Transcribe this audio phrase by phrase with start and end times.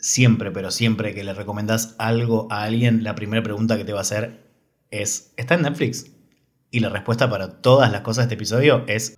[0.00, 3.98] siempre, pero siempre que le recomendás algo a alguien, la primera pregunta que te va
[3.98, 4.40] a hacer
[4.90, 6.06] es, ¿está en Netflix?
[6.70, 9.14] Y la respuesta para todas las cosas de este episodio es...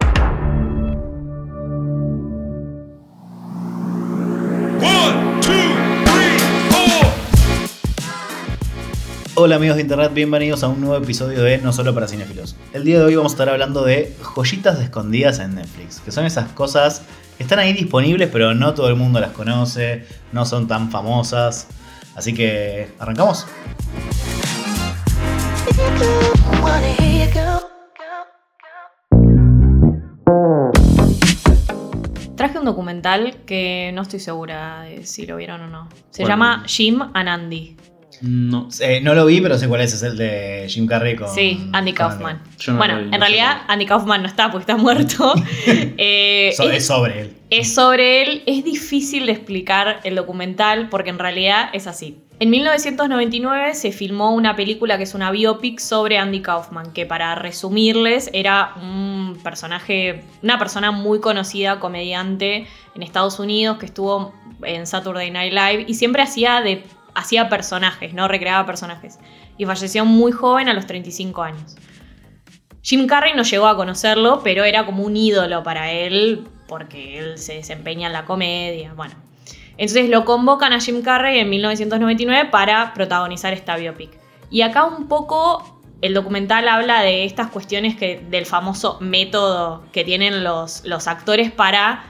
[9.35, 12.55] Hola amigos de internet, bienvenidos a un nuevo episodio de No Solo para Cinefilos.
[12.73, 16.27] El día de hoy vamos a estar hablando de joyitas escondidas en Netflix, que son
[16.27, 17.03] esas cosas
[17.43, 21.68] están ahí disponibles, pero no todo el mundo las conoce, no son tan famosas.
[22.14, 23.46] Así que, ¿arrancamos?
[32.36, 35.88] Traje un documental que no estoy segura de si lo vieron o no.
[36.11, 37.77] Se llama Jim and Andy.
[38.23, 38.69] No.
[38.81, 41.29] Eh, no lo vi, pero sé cuál es, es el de Jim Carrey con...
[41.29, 42.41] Sí, Andy Kaufman.
[42.69, 43.62] No bueno, vi, en no realidad.
[43.69, 45.35] Andy Kaufman no está porque está muerto.
[45.98, 47.33] Eh, So- es, es sobre él.
[47.51, 48.43] es sobre él.
[48.47, 52.19] Es difícil de explicar el documental porque en realidad es así.
[52.41, 57.34] En 1999 se filmó una película que es una biopic sobre Andy Kaufman, que para
[57.36, 64.33] resumirles era un personaje, una persona muy conocida, comediante en Estados Unidos, que estuvo
[64.64, 66.83] en Saturday Night Live y siempre hacía de
[67.14, 69.18] hacía personajes, no recreaba personajes.
[69.58, 71.77] Y falleció muy joven a los 35 años.
[72.82, 77.38] Jim Carrey no llegó a conocerlo, pero era como un ídolo para él, porque él
[77.38, 78.92] se desempeña en la comedia.
[78.94, 79.14] Bueno,
[79.77, 84.10] entonces lo convocan a Jim Carrey en 1999 para protagonizar esta biopic.
[84.50, 90.05] Y acá un poco el documental habla de estas cuestiones que, del famoso método que
[90.05, 92.05] tienen los, los actores para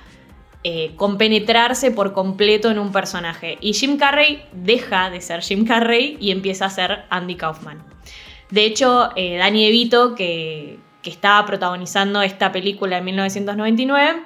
[0.64, 3.58] eh, compenetrarse por completo en un personaje.
[3.60, 7.82] Y Jim Carrey deja de ser Jim Carrey y empieza a ser Andy Kaufman.
[8.50, 14.22] De hecho, eh, Danny DeVito, que, que estaba protagonizando esta película en 1999,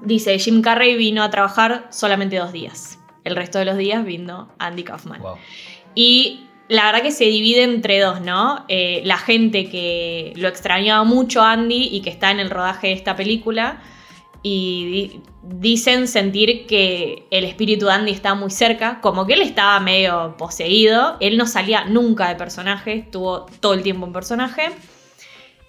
[0.00, 2.98] dice, Jim Carrey vino a trabajar solamente dos días.
[3.24, 5.20] El resto de los días vino Andy Kaufman.
[5.20, 5.36] Wow.
[5.94, 8.64] Y la verdad que se divide entre dos, ¿no?
[8.68, 12.92] Eh, la gente que lo extrañaba mucho Andy y que está en el rodaje de
[12.92, 13.82] esta película.
[14.42, 19.42] Y di- dicen sentir que el espíritu de Andy está muy cerca, como que él
[19.42, 21.16] estaba medio poseído.
[21.20, 24.70] Él no salía nunca de personaje, estuvo todo el tiempo en personaje.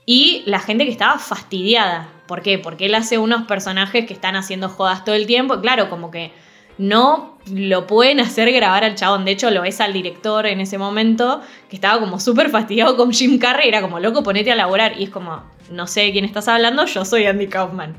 [0.06, 2.09] Y la gente que estaba fastidiada.
[2.28, 2.58] ¿Por qué?
[2.59, 5.59] Porque él hace unos personajes que están haciendo jodas todo el tiempo.
[5.62, 6.32] Claro, como que
[6.78, 9.26] no lo pueden hacer grabar al chabón.
[9.26, 13.12] De hecho, lo ves al director en ese momento que estaba como súper fastidiado con
[13.12, 13.68] Jim Carrey.
[13.68, 15.00] Era como, loco, ponete a laburar.
[15.00, 17.96] Y es como, no sé de quién estás hablando, yo soy Andy Kaufman.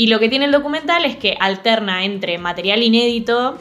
[0.00, 3.58] Y lo que tiene el documental es que alterna entre material inédito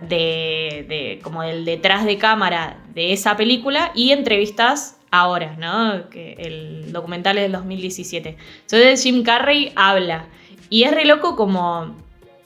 [0.00, 6.08] de, de- como del detrás de cámara de esa película y entrevistas ahora, ¿no?
[6.10, 8.36] Que el documental es del 2017.
[8.62, 10.26] Entonces Jim Carrey habla
[10.68, 11.94] y es re loco como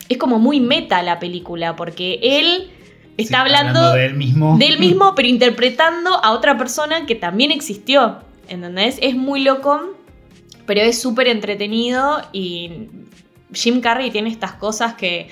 [0.09, 2.71] es como muy meta la película porque él
[3.16, 4.59] está Sí, hablando, de él mismo.
[4.59, 8.98] del mismo pero interpretando a otra persona que también existió, ¿entendés?
[9.00, 9.94] Es muy loco,
[10.66, 12.71] pero es súper entretenido y
[13.52, 15.28] Jim Carrey tiene estas cosas que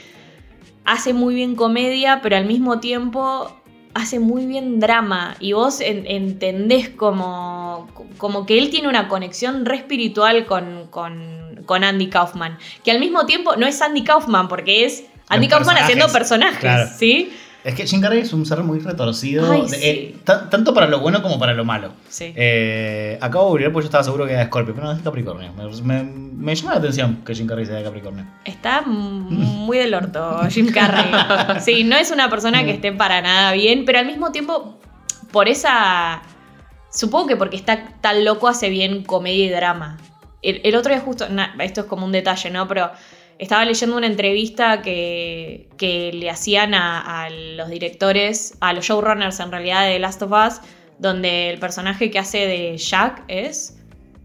[0.85, 3.55] hace muy bien comedia, pero al mismo tiempo
[3.95, 5.37] hace muy bien drama.
[5.41, 7.89] Y vos en- entendés como,
[8.19, 12.59] como que él tiene una conexión re espiritual con, con, con Andy Kaufman.
[12.85, 16.59] Que al mismo tiempo no es Andy Kaufman, porque es Andy Los Kaufman haciendo personajes,
[16.61, 16.91] claro.
[16.99, 17.33] ¿sí?
[17.63, 19.81] Es que Jim Carrey es un ser muy retorcido, Ay, de- sí.
[19.83, 21.93] eh, ta- tanto para lo bueno como para lo malo.
[22.09, 22.33] Sí.
[22.35, 25.05] Eh, acabo de googlear porque yo estaba seguro que era Scorpio, pero no es de
[25.05, 25.53] Capricornio.
[25.53, 28.25] Me, me, me llama la atención que Jim Carrey sea de Capricornio.
[28.47, 28.93] Está m-
[29.29, 31.05] muy del orto Jim Carrey.
[31.61, 34.79] Sí, no es una persona que esté para nada bien, pero al mismo tiempo,
[35.33, 36.23] por esa...
[36.93, 39.99] Supongo que porque está tan loco hace bien comedia y drama.
[40.43, 42.67] El, el otro día justo, na- esto es como un detalle, ¿no?
[42.67, 42.91] Pero
[43.41, 49.41] estaba leyendo una entrevista que, que le hacían a, a los directores, a los showrunners
[49.41, 50.61] en realidad de Last of Us,
[50.99, 53.77] donde el personaje que hace de Jack es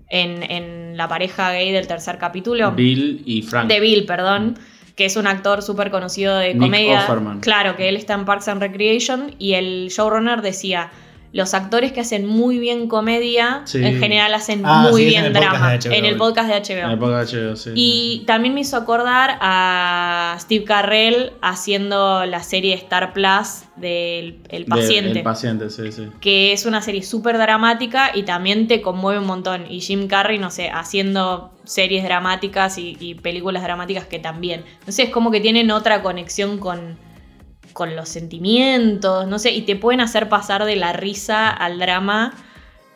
[0.09, 2.71] en, en la pareja gay del tercer capítulo.
[2.73, 3.67] Bill y Frank.
[3.69, 4.59] De Bill, perdón.
[4.95, 7.03] Que es un actor súper conocido de Nick comedia.
[7.03, 7.41] Offerman.
[7.41, 9.35] Claro, que él está en Parks and Recreation.
[9.39, 10.89] Y el showrunner decía:
[11.35, 13.83] Los actores que hacen muy bien comedia, Sí.
[13.83, 15.71] en general hacen Ah, muy sí, bien en el podcast drama.
[15.71, 15.93] de HBO.
[15.93, 17.49] en el podcast de En HBO.
[17.49, 17.69] de sí.
[17.75, 24.63] Y también me hizo acordar a Steve Carrell haciendo la serie Star Plus del El
[24.63, 26.07] Del- Paciente El paciente, sí, sí.
[26.21, 29.65] que es una serie súper dramática y también te conmueve un montón.
[29.69, 34.63] Y Jim Carrey, no sé, haciendo series dramáticas y, y películas dramáticas que también.
[34.85, 36.97] No sé, es como que tienen otra conexión con,
[37.75, 42.33] con los sentimientos, no sé, y te pueden hacer pasar de la risa al drama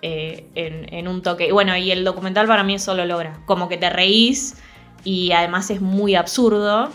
[0.01, 1.51] eh, en, en un toque.
[1.51, 3.41] Bueno, y el documental para mí eso lo logra.
[3.45, 4.55] Como que te reís
[5.03, 6.89] y además es muy absurdo.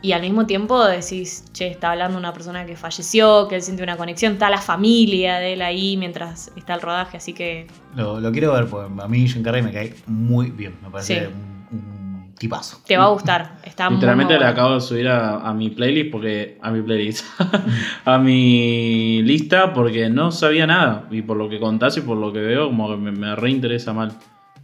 [0.00, 3.82] y al mismo tiempo decís, che, está hablando una persona que falleció, que él siente
[3.82, 7.66] una conexión, está la familia de él ahí mientras está el rodaje, así que...
[7.96, 11.26] Lo, lo quiero ver, porque a mí Jim Carrey me cae muy bien, me parece
[11.26, 11.32] Sí.
[12.38, 12.80] Tipazo.
[12.86, 14.52] Te va a gustar, está muy, Literalmente muy le bueno.
[14.60, 16.58] acabo de subir a, a mi playlist porque.
[16.62, 17.24] A mi playlist.
[18.04, 21.06] a mi lista porque no sabía nada.
[21.10, 23.92] Y por lo que contás y por lo que veo, como que me, me reinteresa
[23.92, 24.12] mal.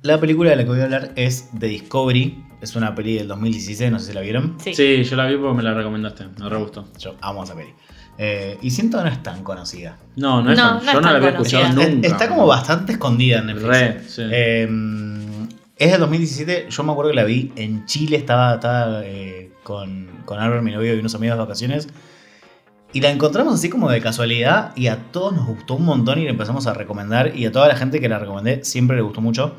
[0.03, 3.27] La película de la que voy a hablar es The Discovery, es una peli del
[3.29, 4.55] 2016, no sé si la vieron.
[4.59, 4.75] Sí.
[4.75, 6.27] Sí, yo la vi porque me la recomendaste.
[6.39, 6.87] Me re gustó.
[6.99, 7.71] Yo amo esa peli.
[8.17, 9.97] Eh, y siento que no es tan conocida.
[10.17, 12.07] No, no es No, tan- no es Yo no la había escuchado nunca.
[12.07, 13.67] Está como bastante escondida en Netflix.
[13.69, 14.23] Re, sí.
[14.31, 14.69] Eh,
[15.77, 20.09] es del 2017, yo me acuerdo que la vi en Chile, estaba, estaba eh, con,
[20.25, 21.89] con Albert, mi novio, y unos amigos de vacaciones.
[22.93, 26.25] Y la encontramos así como de casualidad y a todos nos gustó un montón y
[26.25, 29.21] la empezamos a recomendar y a toda la gente que la recomendé siempre le gustó
[29.21, 29.53] mucho.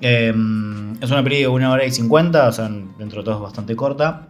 [0.00, 0.32] Eh,
[1.00, 3.76] es una peli de una hora y 50, o sea, dentro de todo es bastante
[3.76, 4.28] corta.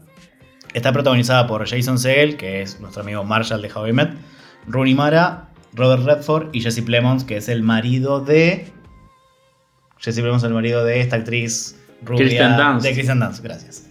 [0.75, 4.11] Está protagonizada por Jason Segel, que es nuestro amigo Marshall de How I Met,
[4.67, 8.67] Rooney Mara, Robert Redford y Jesse Plemons, que es el marido de...
[10.01, 12.27] Jesse Plemons es el marido de esta actriz rubia...
[12.27, 12.87] Kristen Dunst.
[12.87, 13.87] De Kristen Dunst, gracias.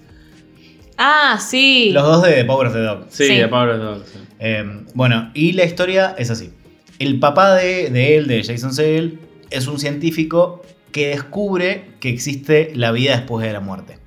[0.97, 1.91] Ah, sí.
[1.93, 3.05] Los dos de Power of the Dog.
[3.09, 3.35] Sí, Sí.
[3.35, 4.19] de Pablo Dog, sí.
[4.39, 6.51] Eh, bueno, y la historia es así.
[6.97, 9.19] El papá de, de él, de Jason Segel,
[9.49, 10.61] es un científico
[10.91, 13.97] que descubre que existe la vida después de la muerte.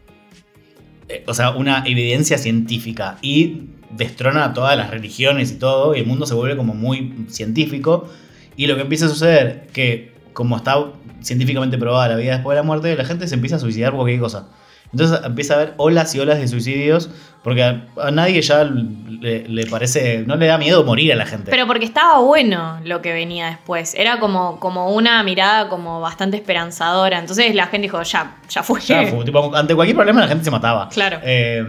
[1.09, 3.17] Eh, o sea, una evidencia científica.
[3.23, 5.95] Y destrona a todas las religiones y todo.
[5.95, 8.09] Y el mundo se vuelve como muy científico.
[8.57, 10.77] Y lo que empieza a suceder, que como está
[11.23, 14.01] científicamente probada la vida después de la muerte, la gente se empieza a suicidar por
[14.01, 14.47] cualquier cosa.
[14.93, 17.09] Entonces empieza a haber olas y olas de suicidios,
[17.43, 21.25] porque a, a nadie ya le, le parece, no le da miedo morir a la
[21.25, 21.51] gente.
[21.51, 23.95] Pero porque estaba bueno lo que venía después.
[23.95, 27.19] Era como, como una mirada como bastante esperanzadora.
[27.19, 28.81] Entonces la gente dijo, ya, ya fue.
[28.83, 30.91] Ya fue, tipo, ante cualquier problema la gente se mataba.
[30.91, 31.21] Claro.
[31.23, 31.65] Eh,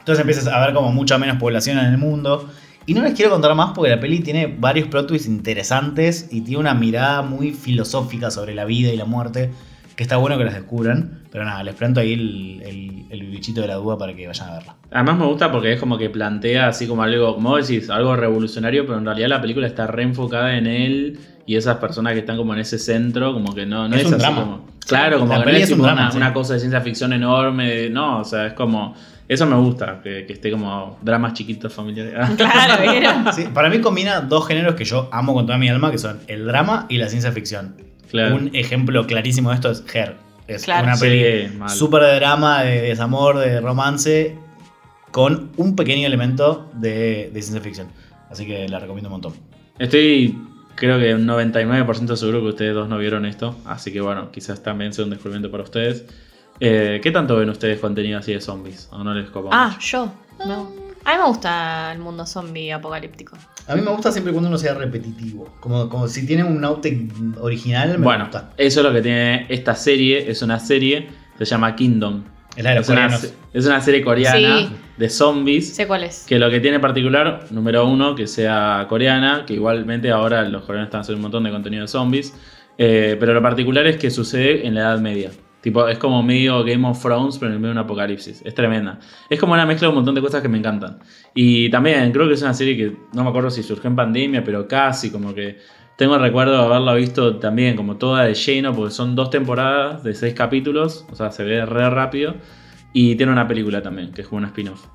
[0.00, 2.48] entonces empiezas a ver como mucha menos población en el mundo.
[2.86, 6.42] Y no les quiero contar más porque la peli tiene varios plot twists interesantes y
[6.42, 9.50] tiene una mirada muy filosófica sobre la vida y la muerte
[9.96, 11.22] que está bueno que las descubran.
[11.32, 14.48] Pero nada, les planto ahí el, el- el bichito de la duda para que vayan
[14.48, 14.76] a verla.
[14.90, 18.84] Además me gusta porque es como que plantea así como algo, como decís, algo revolucionario,
[18.86, 22.52] pero en realidad la película está reenfocada en él y esas personas que están como
[22.54, 24.40] en ese centro, como que no, no Es es, un así drama.
[24.42, 26.16] como- Claro, como La que no peli es, es un tipo drama, una, sí.
[26.18, 28.94] una cosa de ciencia ficción enorme, no, o sea, es como...
[29.28, 32.14] Eso me gusta, que, que esté como dramas chiquitos familiares.
[32.36, 33.32] Claro.
[33.32, 36.20] Sí, para mí combina dos géneros que yo amo con toda mi alma, que son
[36.28, 37.74] el drama y la ciencia ficción.
[38.10, 38.36] Claro.
[38.36, 40.14] Un ejemplo clarísimo de esto es Her.
[40.46, 40.84] Es Claro.
[40.84, 44.38] una Sí, peli súper de drama, de desamor, de romance,
[45.10, 47.88] con un pequeño elemento de, de ciencia ficción.
[48.30, 49.32] Así que la recomiendo un montón.
[49.80, 50.38] Estoy,
[50.76, 54.62] creo que un 99% seguro que ustedes dos no vieron esto, así que bueno, quizás
[54.62, 56.04] también sea un descubrimiento para ustedes.
[56.60, 58.88] Eh, ¿Qué tanto ven ustedes contenido así de zombies?
[58.92, 59.80] ¿O no les copa Ah, mucho?
[60.38, 60.46] yo.
[60.46, 60.70] No.
[61.04, 63.36] A mí me gusta el mundo zombie apocalíptico.
[63.68, 65.54] A mí me gusta siempre cuando uno sea repetitivo.
[65.60, 67.08] Como, como si tiene un outtake
[67.40, 68.50] original, me Bueno, gusta.
[68.56, 71.08] eso es lo que tiene esta serie, es una serie,
[71.38, 72.24] se llama Kingdom.
[72.56, 73.18] Es la de los Es una,
[73.52, 74.68] es una serie coreana Sí.
[74.96, 75.74] de zombies.
[75.76, 76.24] Sé cuál es.
[76.26, 80.64] Que lo que tiene en particular, número uno, que sea coreana, que igualmente ahora los
[80.64, 82.34] coreanos están haciendo un montón de contenido de zombies.
[82.78, 85.30] eh, pero lo particular es que sucede en la Edad Media.
[85.66, 88.40] Tipo, es como medio Game of Thrones, pero en medio de un apocalipsis.
[88.44, 89.00] Es tremenda.
[89.28, 91.00] Es como una mezcla de un montón de cosas que me encantan.
[91.34, 94.44] Y también creo que es una serie que no me acuerdo si surgió en pandemia,
[94.44, 95.58] pero casi como que.
[95.96, 100.04] Tengo el recuerdo de haberla visto también como toda de lleno, porque son dos temporadas
[100.04, 102.36] de seis capítulos, o sea, se ve re rápido.
[102.92, 104.86] Y tiene una película también, que es como un spin-off.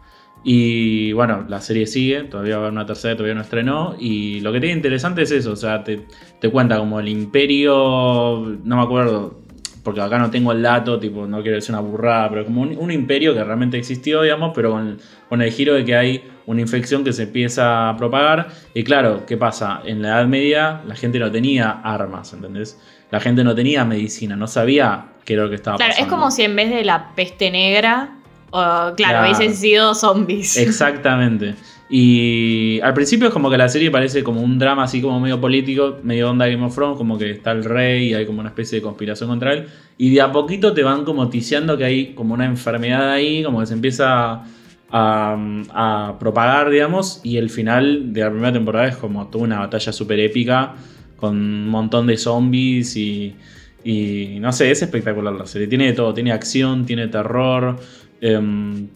[0.45, 3.95] Y bueno, la serie sigue, todavía va a haber una tercera, todavía no estrenó.
[3.99, 8.77] Y lo que tiene interesante es eso, o sea, te cuenta como el imperio, no
[8.77, 9.40] me acuerdo,
[9.83, 12.77] porque acá no tengo el dato, tipo, no quiero decir una burrada, pero como un,
[12.77, 16.61] un imperio que realmente existió, digamos, pero con, con el giro de que hay una
[16.61, 18.49] infección que se empieza a propagar.
[18.73, 19.81] Y claro, ¿qué pasa?
[19.85, 22.79] En la Edad Media la gente no tenía armas, ¿entendés?
[23.09, 26.07] La gente no tenía medicina, no sabía qué era lo que estaba Claro, pasando.
[26.07, 28.17] es como si en vez de la peste negra,
[28.51, 29.21] claro, Claro.
[29.23, 30.57] hubiesen sido zombies.
[30.91, 31.55] Exactamente.
[31.93, 35.41] Y al principio es como que la serie parece como un drama así como medio
[35.41, 38.47] político, medio onda Game of Thrones, como que está el rey y hay como una
[38.47, 39.65] especie de conspiración contra él.
[39.97, 43.59] Y de a poquito te van como ticiando que hay como una enfermedad ahí, como
[43.59, 44.41] que se empieza
[44.89, 47.19] a, propagar, digamos.
[47.25, 50.75] Y el final de la primera temporada es como toda una batalla súper épica
[51.17, 53.35] con un montón de zombies y,
[53.83, 55.67] y no sé, es espectacular la serie.
[55.67, 57.77] Tiene de todo, tiene acción, tiene terror.
[58.21, 58.87] em,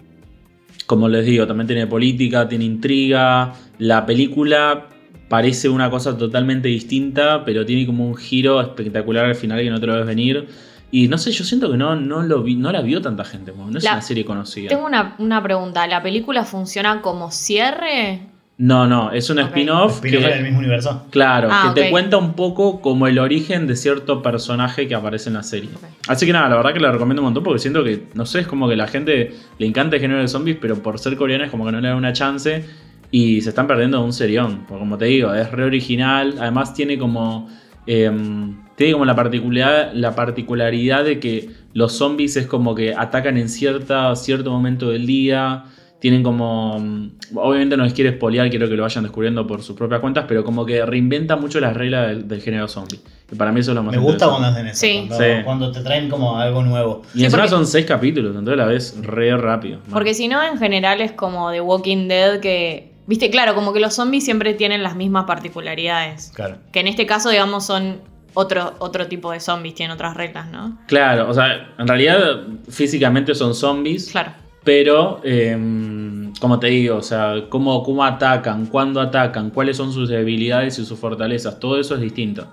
[0.86, 3.54] como les digo, también tiene política, tiene intriga.
[3.80, 4.88] La película
[5.28, 9.80] parece una cosa totalmente distinta, pero tiene como un giro espectacular al final que no
[9.80, 10.48] te lo ves venir.
[10.92, 13.52] Y no sé, yo siento que no, no, lo vi, no la vio tanta gente,
[13.58, 14.70] no es La- una serie conocida.
[14.70, 15.86] Tengo una, una pregunta.
[15.88, 18.22] ¿La película funciona como cierre?
[18.58, 19.48] No, no, es un Ok.
[19.48, 21.06] spin-off ¿Spin-off que, en el mismo universo?
[21.12, 25.28] claro, Ah, que te cuenta un poco como el origen de cierto personaje que aparece
[25.30, 25.70] en la serie.
[26.08, 28.40] Así que nada, la verdad que la recomiendo un montón porque siento que, no sé,
[28.40, 31.46] es como que la gente le encanta el género de zombies, pero por ser coreana
[31.46, 32.64] es como que no le da una chance
[33.12, 34.64] y se están perdiendo de un serión.
[34.68, 37.50] Porque como te digo, es re original, además tiene como...
[37.88, 43.38] em, tiene como la particularidad, la particularidad de que los zombies es como que atacan
[43.38, 45.64] en cierta, cierto momento del día.
[46.06, 46.78] Tienen como.
[46.80, 50.26] mm, Obviamente no les quiero espolear, quiero que lo vayan descubriendo por sus propias cuentas,
[50.28, 53.00] pero como que reinventa mucho las reglas del, del género zombie.
[53.32, 54.80] Y para mí eso es lo más Me gusta cuando hacen eso.
[54.82, 55.06] Sí.
[55.08, 55.32] Cuando, Sí.
[55.44, 57.02] cuando te traen como algo nuevo.
[57.16, 59.80] Y Sí, encima porque- son seis capítulos, entonces la ves re rápido.
[59.90, 62.92] Porque si no, en general es como The Walking Dead que.
[63.08, 66.32] Viste, claro, como que los zombies siempre tienen las mismas particularidades.
[66.36, 66.58] Claro.
[66.72, 67.98] Que en este caso, digamos, son
[68.36, 70.78] otro, otro tipo de zombies, tienen otras reglas, ¿no?
[70.88, 74.34] Claro, o sea, en realidad físicamente son zombies, Claro.
[74.66, 80.10] Pero em, como te digo, o sea, cómo, cómo atacan, cuándo atacan, cuáles son sus
[80.10, 82.46] debilidades y sus fortalezas, todo eso es distinto.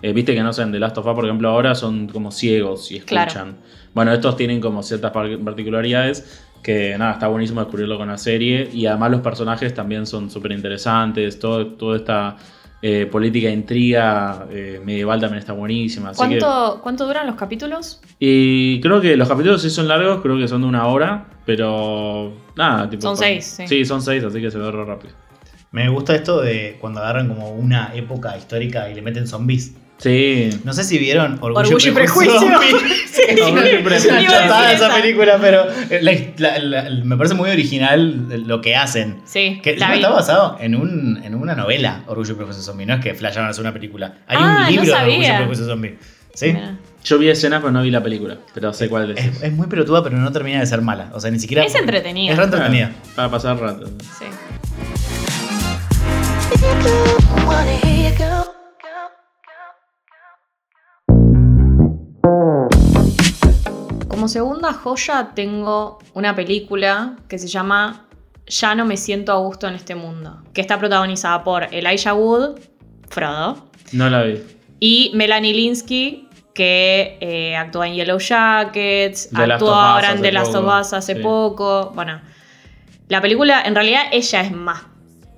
[0.00, 2.30] Eh, Viste que no sé, en The Last of Us, por ejemplo, ahora son como
[2.30, 3.26] ciegos y escuchan.
[3.26, 3.54] Claro.
[3.92, 8.68] Bueno, estos tienen como ciertas par- particularidades que nada, está buenísimo descubrirlo con la serie
[8.72, 12.36] y además los personajes también son súper interesantes, todo, toda esta
[12.80, 16.10] eh, política de intriga eh, medieval también está buenísima.
[16.10, 18.00] Así que- ¿Cuánto, ¿Cuánto duran los capítulos?
[18.20, 22.32] y creo que los capítulos sí son largos, creo que son de una hora, pero
[22.56, 23.02] nada, tipo.
[23.02, 23.66] Son con- seis, sí.
[23.68, 25.12] Sí, son seis, así que se ve rápido.
[25.70, 29.74] Me gusta esto de cuando agarran como una época histórica y le meten zombies.
[29.98, 30.50] Sí.
[30.64, 32.40] No sé si vieron Orgullo, Orgullo y Prejuicio.
[32.40, 32.78] Prejuicio.
[33.18, 33.22] Sí.
[33.28, 34.86] Es Orgullo y una- es una Prejuicio.
[34.86, 39.20] esa película, pero eh, la- la- la- me parece muy original lo que hacen.
[39.24, 42.86] Sí, Que está basado en, un, en una novela, Orgullo y Prejuicio Zombie.
[42.86, 44.14] No es que flasharon a hacer una película.
[44.28, 45.36] Hay Ah, un no libro de Orgullo y.
[45.36, 45.98] Prejuicio Zombie.
[46.34, 46.46] ¿Sí?
[46.52, 46.76] Mira.
[47.04, 49.24] Yo vi escenas, pero no vi la película, pero sé cuál es.
[49.24, 51.10] Es, es muy pelotuda, pero no termina de ser mala.
[51.14, 51.64] O sea, ni siquiera.
[51.64, 52.32] Es entretenida.
[52.32, 52.92] Es re entretenida.
[53.16, 53.86] Para pasar rato.
[54.18, 54.26] Sí.
[64.28, 68.04] Como segunda joya tengo una película que se llama
[68.46, 72.60] Ya no me siento a gusto en este mundo, que está protagonizada por Elijah Wood,
[73.08, 74.42] Frodo, No la vi.
[74.80, 80.54] y Melanie Linsky, que eh, actúa en Yellow Jackets, Last actuó ahora en The Last
[80.54, 81.22] of Us hace sí.
[81.22, 81.92] poco.
[81.94, 82.20] Bueno,
[83.08, 84.82] la película, en realidad, ella es más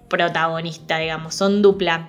[0.09, 2.09] protagonista, digamos, son dupla.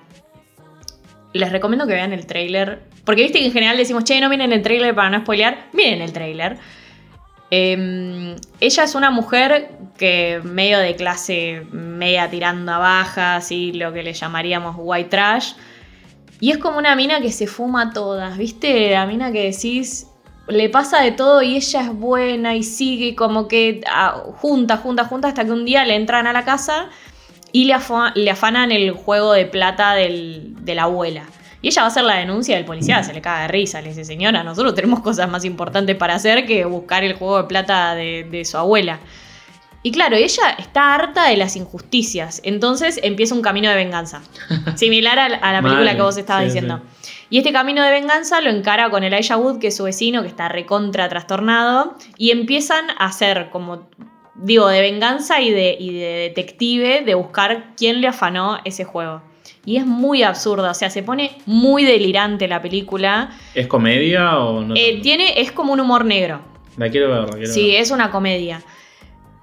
[1.32, 2.82] Les recomiendo que vean el tráiler.
[3.04, 5.66] Porque viste que en general decimos, che, no miren el tráiler para no spoilear.
[5.72, 6.58] Miren el tráiler.
[7.50, 13.92] Eh, ella es una mujer que medio de clase media tirando a baja, así lo
[13.92, 15.52] que le llamaríamos white trash.
[16.40, 18.90] Y es como una mina que se fuma todas, ¿viste?
[18.90, 20.08] La mina que decís,
[20.48, 25.04] le pasa de todo y ella es buena y sigue como que ah, junta, junta,
[25.04, 26.88] junta, hasta que un día le entran a la casa
[27.52, 31.24] y le, afa- le afanan el juego de plata del- de la abuela.
[31.60, 33.90] Y ella va a hacer la denuncia del policía, se le caga de risa, le
[33.90, 37.94] dice, señora, nosotros tenemos cosas más importantes para hacer que buscar el juego de plata
[37.94, 38.98] de, de su abuela.
[39.84, 44.22] Y claro, ella está harta de las injusticias, entonces empieza un camino de venganza,
[44.76, 46.82] similar a, la- a la película Mal, que vos estabas sí, diciendo.
[47.30, 50.28] Y este camino de venganza lo encara con Elijah Wood, que es su vecino, que
[50.28, 53.88] está recontra trastornado, y empiezan a hacer como,
[54.34, 59.22] digo, de venganza y de, y de detective, de buscar quién le afanó ese juego.
[59.64, 63.30] Y es muy absurdo, o sea, se pone muy delirante la película.
[63.54, 64.74] ¿Es comedia o no?
[64.76, 66.40] Eh, tiene, es como un humor negro.
[66.76, 67.80] La quiero ver, la quiero Sí, ver.
[67.80, 68.62] es una comedia.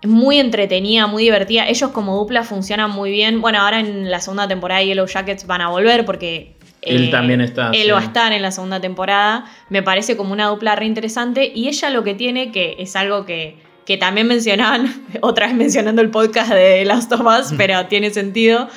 [0.05, 1.67] Muy entretenida, muy divertida.
[1.67, 3.41] Ellos como dupla funcionan muy bien.
[3.41, 6.55] Bueno, ahora en la segunda temporada Yellow Jackets van a volver porque...
[6.81, 7.91] eh, Él también está, Él sí.
[7.91, 9.45] va a estar en la segunda temporada.
[9.69, 11.51] Me parece como una dupla re interesante.
[11.53, 13.57] Y ella lo que tiene, que es algo que,
[13.89, 18.67] que también mencionaban, otra vez mencionando el podcast de Last of Us, pero tiene sentido,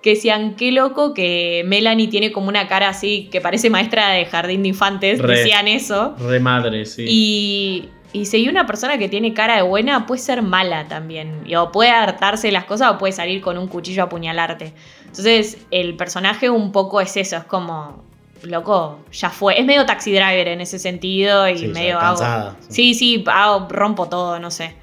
[0.00, 4.26] que decían, qué loco que Melanie tiene como una cara así, que parece maestra de
[4.26, 5.18] jardín de infantes.
[5.18, 5.38] Re.
[5.38, 6.14] Decían eso.
[6.20, 7.04] Re madre, sí.
[7.08, 11.42] Y, y si una persona que tiene cara de buena puede ser mala también.
[11.46, 14.72] Y O puede hartarse de las cosas o puede salir con un cuchillo a apuñalarte.
[15.04, 18.04] Entonces, el personaje un poco es eso, es como.
[18.42, 19.58] Loco, ya fue.
[19.60, 22.18] Es medio taxi driver en ese sentido y Sí, medio hago.
[22.18, 22.56] cansada.
[22.68, 24.74] Sí, sí, hago- rompo todo, no sé.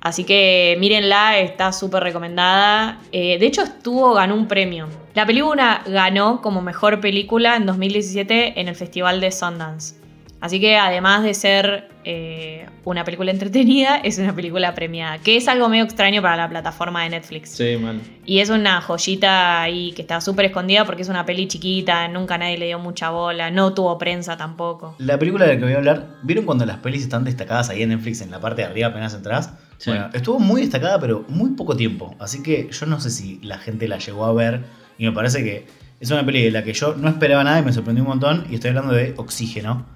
[0.00, 2.98] Así que mírenla, está súper recomendada.
[3.12, 4.88] Eh, de hecho, estuvo, ganó un premio.
[5.14, 9.94] La película ganó como mejor película en 2017 en el Festival de Sundance.
[10.42, 15.46] Así que además de ser eh, una película entretenida, es una película premiada, que es
[15.46, 17.50] algo medio extraño para la plataforma de Netflix.
[17.50, 18.00] Sí, mal.
[18.26, 22.38] Y es una joyita ahí que está súper escondida porque es una peli chiquita, nunca
[22.38, 24.96] nadie le dio mucha bola, no tuvo prensa tampoco.
[24.98, 27.84] La película de la que voy a hablar, ¿vieron cuando las pelis están destacadas ahí
[27.84, 29.52] en Netflix en la parte de arriba apenas entras?
[29.78, 29.90] Sí.
[29.90, 32.16] Bueno, estuvo muy destacada, pero muy poco tiempo.
[32.18, 34.64] Así que yo no sé si la gente la llegó a ver.
[34.98, 35.66] Y me parece que
[36.00, 38.44] es una peli de la que yo no esperaba nada y me sorprendió un montón.
[38.50, 39.86] Y estoy hablando de Oxígeno,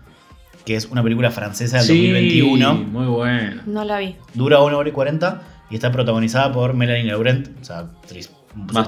[0.66, 2.74] que es una película francesa del Sí, 2021.
[2.74, 3.62] Muy buena.
[3.66, 4.16] No la vi.
[4.34, 8.80] Dura 1 hora y 40 y está protagonizada por Melanie Laurent, o sea, actriz famosa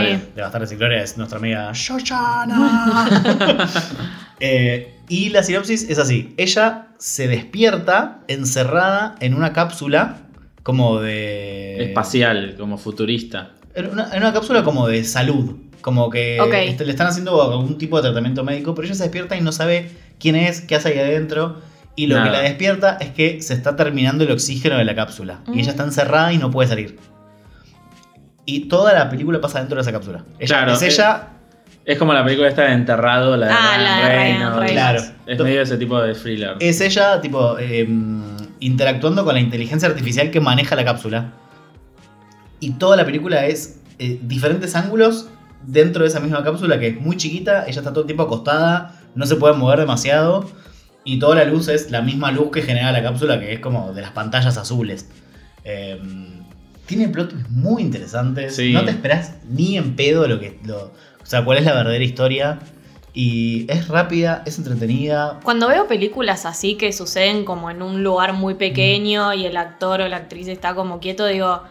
[0.00, 3.08] de Bastardos sin Gloria, es nuestra amiga Shoshana.
[4.40, 10.16] Eh, y la sinopsis es así: ella se despierta encerrada en una cápsula
[10.64, 11.84] como de.
[11.84, 13.52] Espacial, como futurista.
[13.74, 15.56] En una, en una cápsula como de salud.
[15.80, 16.52] Como que Ok.
[16.54, 19.52] este, le están haciendo algún tipo de tratamiento médico, pero ella se despierta y no
[19.52, 21.60] sabe quién es, qué hace ahí adentro.
[21.96, 22.26] Y lo Nada.
[22.26, 25.40] que la despierta es que se está terminando el oxígeno de la cápsula.
[25.52, 26.96] Y ella está encerrada y no puede salir.
[28.46, 30.24] Y toda la película pasa dentro de esa cápsula.
[30.38, 31.28] Ella, Claro, es eh, ella.
[31.84, 34.56] Es como la película esta de Enterrado, la de Ah, Ryan la de Ryan Reynolds.
[34.56, 34.72] Reynolds.
[34.72, 35.02] Claro.
[35.26, 36.56] Es medio ese tipo de thriller.
[36.60, 37.86] Es ella, tipo, eh,
[38.60, 41.32] interactuando con la inteligencia artificial que maneja la cápsula.
[42.60, 45.28] Y toda la película es eh, diferentes ángulos
[45.62, 47.64] dentro de esa misma cápsula que es muy chiquita.
[47.66, 50.48] Ella está todo el tiempo acostada, no se puede mover demasiado.
[51.04, 53.92] Y toda la luz es la misma luz que genera la cápsula, que es como
[53.92, 55.08] de las pantallas azules.
[55.64, 56.00] Eh,
[56.86, 58.56] tiene plot muy interesantes.
[58.56, 58.72] Sí.
[58.72, 60.58] No te esperás ni en pedo lo que.
[60.64, 62.58] Lo, o sea, cuál es la verdadera historia.
[63.16, 65.38] Y es rápida, es entretenida.
[65.44, 70.00] Cuando veo películas así que suceden como en un lugar muy pequeño y el actor
[70.00, 71.62] o la actriz está como quieto, digo,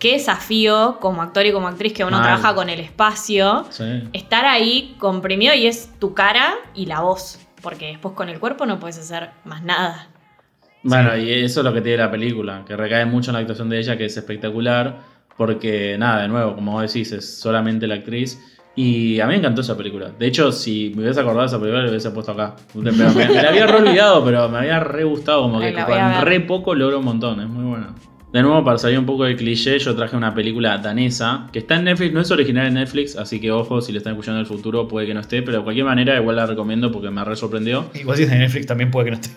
[0.00, 2.24] qué desafío como actor y como actriz que uno Mal.
[2.26, 4.02] trabaja con el espacio, Sí.
[4.12, 8.66] estar ahí comprimido y es tu cara y la voz, porque después con el cuerpo
[8.66, 10.08] no puedes hacer más nada.
[10.82, 13.68] Bueno, y eso es lo que tiene la película, que recae mucho en la actuación
[13.68, 14.98] de ella, que es espectacular,
[15.36, 18.40] porque nada, de nuevo, como vos decís, es solamente la actriz.
[18.76, 20.10] Y a mí me encantó esa película.
[20.18, 22.54] De hecho, si me hubiese acordado de esa película, la hubiese puesto acá.
[22.74, 26.40] Me, me la había re olvidado, pero me había re gustado, como que con re
[26.40, 27.94] poco logró un montón, es muy buena.
[28.32, 31.74] De nuevo, para salir un poco del cliché, yo traje una película danesa, que está
[31.74, 34.42] en Netflix, no es original en Netflix, así que ojo, si le están escuchando en
[34.42, 37.24] el futuro, puede que no esté, pero de cualquier manera igual la recomiendo porque me
[37.24, 37.90] re sorprendió.
[37.92, 39.30] Igual si es de Netflix también puede que no esté.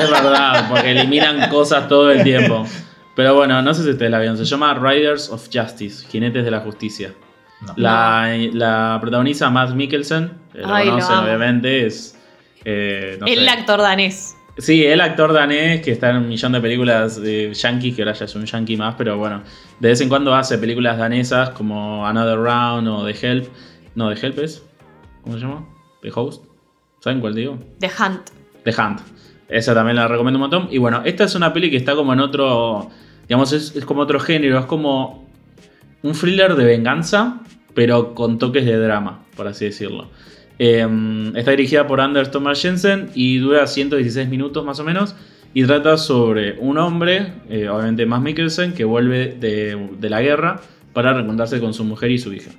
[0.00, 2.66] Es verdad, porque eliminan cosas todo el tiempo.
[3.14, 4.36] Pero bueno, no sé si ustedes la vieron.
[4.36, 7.12] Se llama Riders of Justice, Jinetes de la Justicia.
[7.60, 7.74] No.
[7.76, 12.18] La, la protagoniza Matt Mikkelsen, que lo Ay, conocen obviamente, es...
[12.64, 13.48] eh, no el sé.
[13.50, 14.34] actor danés.
[14.60, 18.12] Sí, el actor danés que está en un millón de películas de yankees, que ahora
[18.12, 19.42] ya es un yankee más, pero bueno,
[19.78, 23.48] de vez en cuando hace películas danesas como Another Round o The Help.
[23.94, 24.62] No, The Help es.
[25.22, 25.66] ¿Cómo se llama?
[26.02, 26.44] The Host.
[27.00, 27.58] ¿Saben cuál digo?
[27.78, 28.30] The Hunt.
[28.64, 29.00] The Hunt.
[29.48, 30.68] Esa también la recomiendo un montón.
[30.70, 32.90] Y bueno, esta es una peli que está como en otro.
[33.28, 34.58] Digamos, es, es como otro género.
[34.58, 35.26] Es como
[36.02, 37.40] un thriller de venganza,
[37.74, 40.10] pero con toques de drama, por así decirlo.
[40.62, 40.86] Eh,
[41.36, 45.16] está dirigida por Anders Thomas Jensen y dura 116 minutos más o menos.
[45.54, 50.60] Y trata sobre un hombre, eh, obviamente más Mikkelsen, que vuelve de, de la guerra
[50.92, 52.50] para reencontrarse con su mujer y su hija.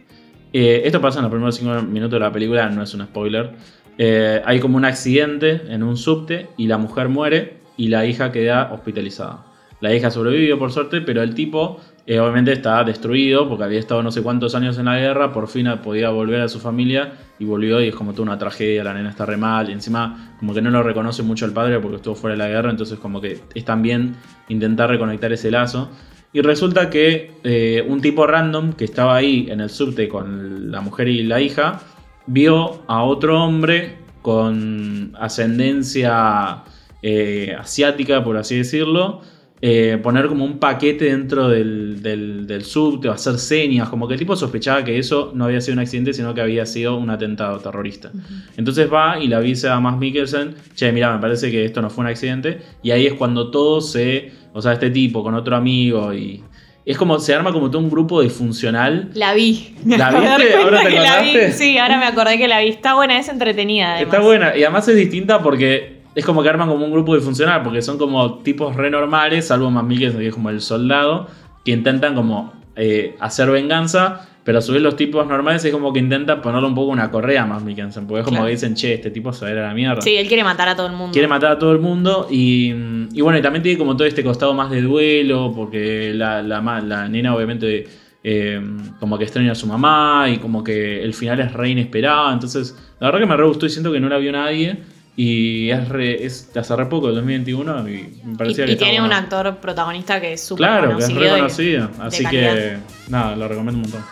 [0.54, 3.52] Eh, esto pasa en los primeros 5 minutos de la película, no es un spoiler.
[3.98, 8.32] Eh, hay como un accidente en un subte y la mujer muere y la hija
[8.32, 9.46] queda hospitalizada.
[9.82, 14.02] La hija sobrevivió por suerte, pero el tipo eh, obviamente está destruido porque había estado
[14.02, 17.46] no sé cuántos años en la guerra, por fin podía volver a su familia y
[17.46, 20.54] volvió y es como toda una tragedia, la nena está re mal y encima como
[20.54, 23.20] que no lo reconoce mucho el padre porque estuvo fuera de la guerra, entonces como
[23.22, 24.16] que es también
[24.50, 25.90] intentar reconectar ese lazo.
[26.34, 30.80] Y resulta que eh, un tipo random que estaba ahí en el subte con la
[30.80, 31.82] mujer y la hija,
[32.26, 36.64] vio a otro hombre con ascendencia
[37.02, 39.22] eh, asiática, por así decirlo,
[39.64, 44.16] eh, poner como un paquete dentro del, del, del subte o hacer señas, como que
[44.16, 47.12] el tipo sospechaba que eso no había sido un accidente, sino que había sido un
[47.12, 48.12] atentado terrorista.
[48.58, 51.92] Entonces va y le avisa a Max Mikkelsen, che, mira, me parece que esto no
[51.92, 55.56] fue un accidente, y ahí es cuando todo se, o sea, este tipo con otro
[55.56, 56.44] amigo y...
[56.84, 59.76] Es como, se arma como todo un grupo disfuncional La vi.
[59.86, 60.56] ¿La viste?
[60.56, 61.30] ¿Ahora te que la vi.
[61.30, 61.52] acordaste?
[61.52, 62.70] Sí, ahora me acordé que la vi.
[62.70, 63.98] Está buena, es entretenida.
[63.98, 64.14] Además.
[64.16, 67.64] Está buena, y además es distinta porque es como que arman como un grupo disfuncional,
[67.64, 71.28] porque son como tipos re normales, salvo más que es como el soldado,
[71.64, 75.94] que intentan como eh, hacer venganza, pero a su vez los tipos normales es como
[75.94, 78.48] que intentan ponerle un poco una correa a más Mikkelsen, porque es como Claro.
[78.48, 80.02] que dicen, che, este tipo se va a ir a la mierda.
[80.02, 81.14] Sí, él quiere matar a todo el mundo.
[81.14, 82.74] Quiere matar a todo el mundo y,
[83.14, 87.08] y bueno, y también tiene como todo este costado más de duelo, porque la, la
[87.08, 87.88] nena obviamente
[88.24, 88.60] eh,
[89.00, 92.76] como que extraña a su mamá y como que el final es re inesperado, entonces
[93.00, 94.78] la verdad que me re gustó y siento que no la vio nadie
[95.16, 98.72] Y es, re, es de hace re poco, del 2021, y me Y, parecía que
[98.72, 101.22] y estaba tiene un actor protagonista que es súper Claro, que es conocido.
[101.22, 101.90] y- reconocido.
[102.00, 102.78] Así que,
[103.10, 104.04] nada, lo recomiendo un montón.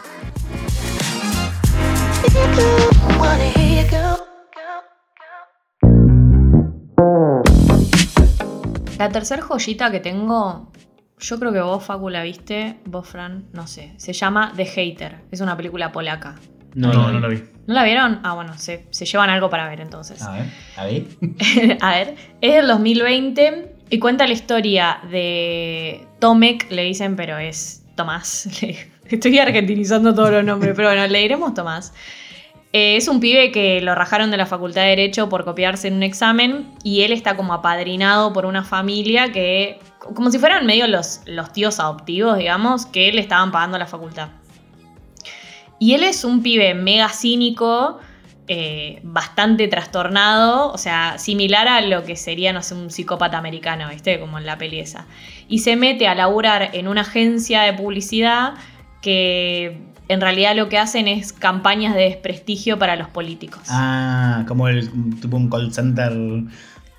[3.19, 4.19] Wanna hear you go.
[8.97, 10.71] La tercer joyita que tengo,
[11.19, 13.93] yo creo que vos, Facu, la viste, vos, Fran, no sé.
[13.97, 15.15] Se llama The Hater.
[15.31, 16.35] Es una película polaca.
[16.75, 17.41] No, no, no lo vi.
[17.69, 18.19] ¿No la vieron?
[18.23, 20.23] Ah, bueno, se, se llevan algo para ver entonces.
[20.23, 21.05] A ver, a ver.
[21.81, 27.83] A ver, es del 2020 y cuenta la historia de Tomek, le dicen, pero es
[27.93, 28.49] Tomás.
[29.07, 31.93] Estoy argentinizando todos los nombres, pero bueno, le diremos Tomás.
[32.73, 35.93] Eh, es un pibe que lo rajaron de la Facultad de Derecho por copiarse en
[35.93, 39.77] un examen y él está como apadrinado por una familia que,
[40.15, 44.29] como si fueran medio los, los tíos adoptivos, digamos, que le estaban pagando la facultad.
[45.79, 47.99] Y él es un pibe mega cínico,
[48.47, 53.87] eh, bastante trastornado, o sea, similar a lo que sería, no sé, un psicópata americano,
[53.89, 54.19] ¿viste?
[54.19, 55.05] Como en la peli esa.
[55.47, 58.55] Y se mete a laburar en una agencia de publicidad
[59.01, 63.61] que en realidad lo que hacen es campañas de desprestigio para los políticos.
[63.69, 64.89] Ah, como el
[65.21, 66.11] tipo un call center.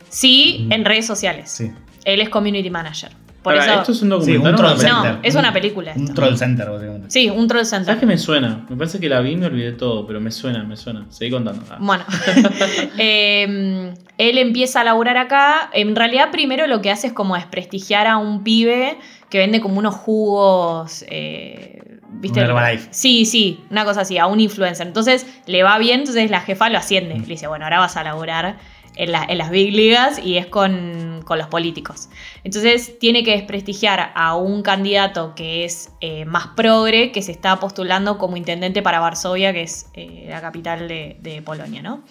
[0.09, 1.51] Sí, en redes sociales.
[1.51, 1.73] Sí.
[2.05, 3.11] Él es community manager.
[3.43, 3.81] Por Pará, eso.
[3.81, 5.13] ¿Esto es un Sí, documental un o una troll.
[5.15, 7.11] No, es una película Un troll center, básicamente.
[7.11, 7.87] Sí, un troll center.
[7.87, 8.67] ¿Sabes qué me suena?
[8.69, 11.07] Me parece que la vi y me olvidé todo, pero me suena, me suena.
[11.09, 11.63] Seguí contando.
[11.71, 11.79] Ah.
[11.81, 12.05] Bueno,
[12.99, 15.71] Eh, él empieza a laburar acá.
[15.73, 18.99] En realidad, primero lo que hace es como desprestigiar a un pibe
[19.31, 21.05] que vende como unos jugos.
[21.09, 22.41] eh, ¿Viste?
[22.41, 22.89] Un Herbalife.
[22.91, 24.87] Sí, sí, una cosa así, a un influencer.
[24.87, 27.15] Entonces le va bien, entonces la jefa lo asciende.
[27.19, 28.57] Le dice, bueno, ahora vas a laburar
[28.97, 32.09] en, la- en las big ligas y es con, con los políticos.
[32.45, 37.59] Entonces tiene que desprestigiar a un candidato que es eh, más progre, que se está
[37.61, 42.03] postulando como intendente para Varsovia, que es eh, la capital de, de Polonia, ¿no?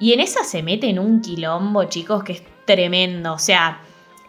[0.00, 3.32] Y en esa se mete en un quilombo, chicos, que es tremendo.
[3.32, 3.80] O sea,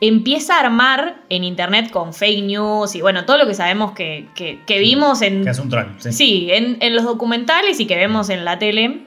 [0.02, 4.28] empieza a armar en internet con fake news y bueno, todo lo que sabemos que,
[4.34, 5.86] que- que vimos en, Que es un troll.
[6.00, 6.12] Sí.
[6.14, 9.02] Sí, en, en los documentales y que vemos en la tele,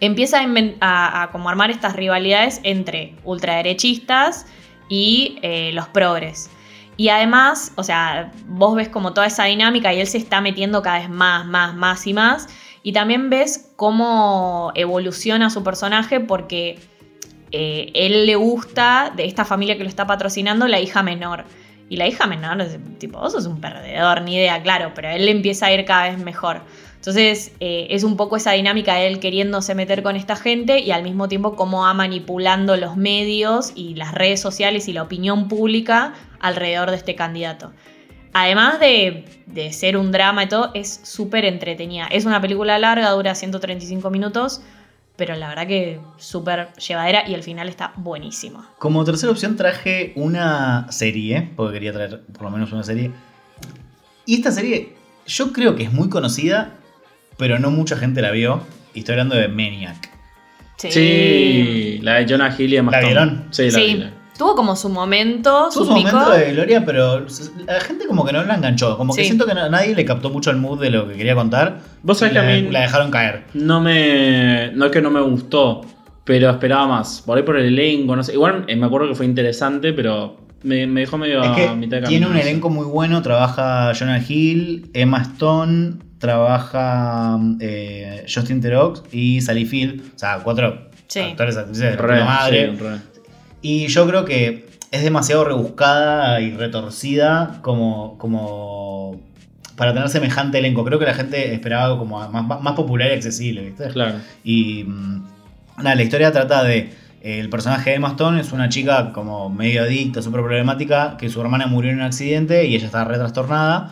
[0.00, 0.40] empieza
[0.80, 4.46] a, como armar estas rivalidades entre ultraderechistas
[4.88, 6.50] y eh, los progres.
[6.96, 10.82] Y además, o sea, vos ves como toda esa dinámica y él se está metiendo
[10.82, 12.48] cada vez más, más, más y más.
[12.82, 16.78] Y también ves cómo evoluciona su personaje porque
[17.52, 21.44] eh, él le gusta de esta familia que lo está patrocinando la hija menor.
[21.88, 22.64] Y la hija menor
[22.98, 26.10] tipo, vos sos un perdedor, ni idea, claro, pero él le empieza a ir cada
[26.10, 26.62] vez mejor.
[27.00, 30.90] Entonces eh, es un poco esa dinámica de él queriéndose meter con esta gente y
[30.90, 35.48] al mismo tiempo cómo va manipulando los medios y las redes sociales y la opinión
[35.48, 37.72] pública alrededor de este candidato.
[38.34, 42.06] Además de, de ser un drama y todo, es súper entretenida.
[42.06, 44.60] Es una película larga, dura 135 minutos,
[45.16, 48.62] pero la verdad que súper llevadera y el final está buenísimo.
[48.78, 53.10] Como tercera opción traje una serie, porque quería traer por lo menos una serie.
[54.26, 56.76] Y esta serie yo creo que es muy conocida,
[57.40, 58.60] pero no mucha gente la vio.
[58.94, 60.08] Y estoy hablando de Maniac.
[60.76, 63.44] Sí, la de Jonah Hill y Emma ¿La vieron?
[63.50, 64.04] Sí, la Sí,
[64.38, 67.26] tuvo como su momento, Tuvo su su momento de gloria, pero
[67.66, 68.96] la gente como que no la enganchó.
[68.96, 69.26] Como que Sí.
[69.26, 71.80] siento que na- nadie le captó mucho el mood de lo que quería contar.
[72.02, 73.44] Vos sabés que a mí- la dejaron caer.
[73.54, 74.70] No me.
[74.74, 75.82] No es que no me gustó,
[76.24, 77.22] pero esperaba más.
[77.26, 78.32] Por ahí por el elenco, no sé.
[78.32, 81.98] Igual eh, me acuerdo que fue interesante, pero me, me dejó medio Es a mitad
[82.00, 82.48] de tiene camino, un no sé.
[82.48, 83.20] elenco muy bueno.
[83.22, 90.02] Trabaja Jonah Hill, Emma Stone, trabaja eh, Justin Theroux y Sally Field.
[90.14, 91.20] O sea, cuatro Sí.
[91.20, 92.70] actores, actrices de Re, madre.
[92.72, 92.96] sí, re.
[93.62, 99.20] Y yo creo que es demasiado rebuscada y retorcida como, como
[99.76, 100.84] para tener semejante elenco.
[100.84, 103.88] Creo que la gente esperaba algo como más, más, popular y accesible, ¿viste?
[103.88, 104.18] Claro.
[104.44, 105.22] Y mm,
[105.78, 106.78] nada, la historia trata de.
[107.22, 111.28] eh, el personaje de Emma Stone es una chica como medio adicta, súper problemática, que
[111.28, 113.90] su hermana murió en un accidente y ella está re trastornada.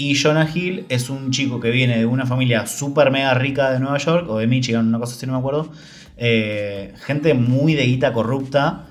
[0.00, 3.80] Y Jonah Hill es un chico que viene de una familia súper mega rica de
[3.80, 5.70] Nueva York, o de Michigan, una cosa así, no me acuerdo.
[6.16, 8.86] Eh, gente muy de guita corrupta.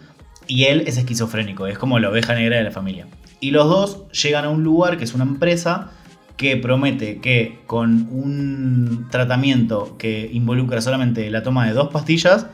[0.45, 3.07] Y él es esquizofrénico, es como la oveja negra de la familia.
[3.39, 5.89] Y los dos llegan a un lugar que es una empresa
[6.37, 12.45] que promete que con un tratamiento que involucra solamente la toma de dos pastillas,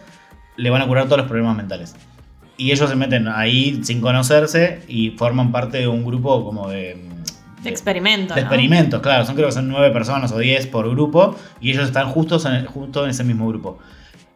[0.56, 1.94] le van a curar todos los problemas mentales.
[2.56, 7.14] Y ellos se meten ahí sin conocerse y forman parte de un grupo como de...
[7.65, 8.34] De experimento.
[8.34, 8.47] de ¿no?
[8.47, 9.25] experimentos, claro.
[9.25, 12.54] Son creo que son nueve personas o diez por grupo y ellos están justos en,
[12.54, 13.80] el- justo en ese mismo grupo.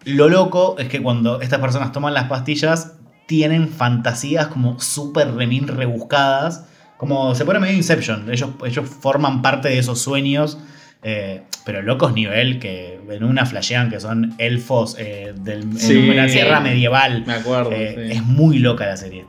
[0.05, 2.93] Lo loco es que cuando estas personas toman las pastillas
[3.27, 6.65] tienen fantasías como súper remil rebuscadas.
[6.97, 8.29] Como se pone medio Inception.
[8.31, 10.57] Ellos, ellos forman parte de esos sueños
[11.01, 15.97] Eh, pero locos nivel que en una flashean que son elfos eh, del, Sí.
[15.97, 17.23] en una tierra medieval.
[17.25, 17.71] Me acuerdo.
[17.71, 18.17] Eh, sí.
[18.17, 19.25] Es muy loca la serie.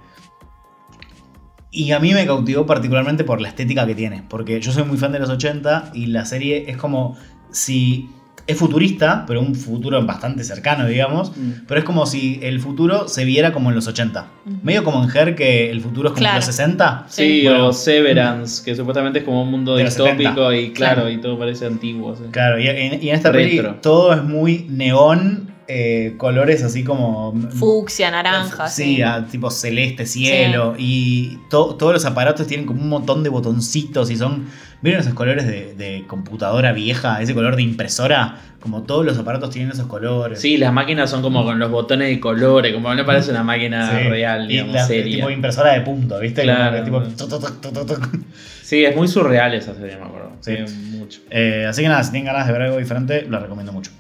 [1.73, 4.23] Y a mí me cautivó particularmente por la estética que tiene.
[4.29, 7.17] Porque yo soy muy fan de los 80 y la serie es como
[7.51, 8.09] si.
[8.47, 11.37] Es futurista, pero un futuro bastante cercano, digamos.
[11.37, 11.67] Mm.
[11.69, 14.27] Pero es como si el futuro se viera como en los 80.
[14.45, 14.57] Ujú.
[14.65, 17.05] Medio como en Her, que el futuro es como en los 60.
[17.09, 17.69] Sí, Bueno.
[17.69, 21.11] o Severance, que supuestamente es como un mundo distópico y claro, Claro.
[21.11, 22.17] y todo parece antiguo.
[22.17, 22.25] sí.
[22.33, 23.77] Claro, y en, y en esta peli Retro.
[23.83, 27.33] todo es muy neón, eh, colores así como.
[27.53, 28.69] Fucsia, naranja.
[28.69, 30.75] Sí, ah, tipo celeste, cielo.
[30.79, 34.47] Y to- todos los aparatos tienen como un montón de botoncitos y son.
[34.83, 37.21] ¿Vieron esos colores de, de computadora vieja?
[37.21, 38.39] Ese color de impresora.
[38.61, 40.41] Como todos los aparatos tienen esos colores.
[40.41, 43.91] Sí, las máquinas son como con los botones de colores, como no parece una máquina
[43.91, 44.09] Sí.
[44.09, 45.17] real, Y digamos, la- seria.
[45.17, 46.43] Tipo impresora de punto, ¿viste?
[46.43, 46.85] Como Claro.
[46.85, 47.03] tipo.
[48.63, 50.31] Sí, es muy surreal esa serie, me acuerdo.
[50.41, 50.53] Sí.
[50.67, 51.21] Sí, mucho.
[51.31, 53.91] Eh, así que nada, si tienen ganas de ver algo diferente, la recomiendo mucho.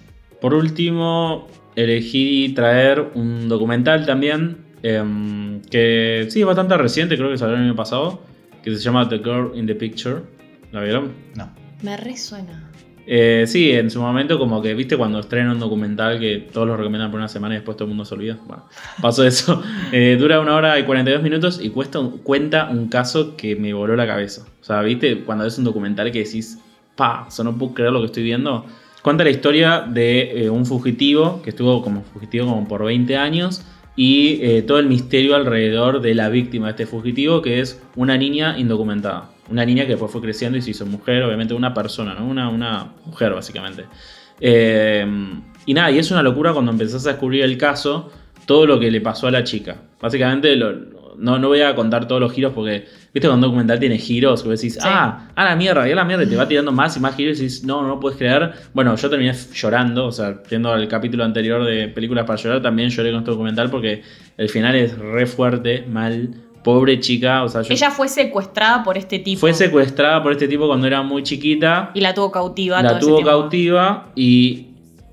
[0.41, 7.39] Por último, elegí traer un documental también, em, que sí, es bastante reciente, creo que
[7.39, 8.23] salió el año pasado,
[8.63, 10.23] que se llama The Girl in the Picture.
[10.73, 11.13] ¿La vieron?
[11.35, 11.51] No.
[11.83, 12.71] Me resuena.
[13.13, 16.77] Eh, sí, en su momento como que, viste, cuando estrenan un documental que todos lo
[16.77, 18.39] recomiendan por una semana y después todo el mundo se olvida.
[18.47, 18.67] Bueno,
[19.03, 19.63] pasó eso.
[19.91, 23.97] Eh, dura una hora y 42 minutos y cuesta cuenta un caso que me voló
[23.97, 24.43] la cabeza.
[24.61, 26.59] O sea, viste, cuando ves un documental que decís,
[26.95, 28.65] pa, o sea, no puedo creer lo que estoy viendo.
[29.03, 33.65] Cuenta la historia de eh, un fugitivo que estuvo como fugitivo como por 20 años
[33.97, 38.17] y eh, todo el misterio alrededor de la víctima de este fugitivo que es una
[38.17, 39.31] niña indocumentada.
[39.49, 42.27] Una niña que después fue creciendo y se hizo mujer, obviamente una persona, ¿no?
[42.27, 43.87] Una, una mujer básicamente.
[44.41, 45.05] Eh,
[45.67, 48.11] y nada, y es una locura cuando empezás a descubrir el caso,
[48.47, 49.77] todo lo que le pasó a la chica.
[50.01, 53.79] Básicamente, lo- no, no voy a contar todos los giros porque, viste, cuando un documental
[53.79, 54.81] tiene giros, que decís, Sí.
[54.83, 57.15] ah, a la mierda, y a la mierda, y te va tirando más y más
[57.15, 58.53] giros y decís, no, no puedes creer.
[58.75, 62.89] Bueno, yo terminé llorando, o sea, viendo el capítulo anterior de Películas para llorar, también
[62.91, 64.03] lloré con este documental porque
[64.37, 66.31] el final es re fuerte, mal,
[66.65, 69.41] pobre chica, o sea, yo Ella fue secuestrada por este tipo.
[69.41, 73.23] fue secuestrada por este tipo cuando era muy chiquita Y la tuvo cautiva la tuvo
[73.23, 74.67] cautiva y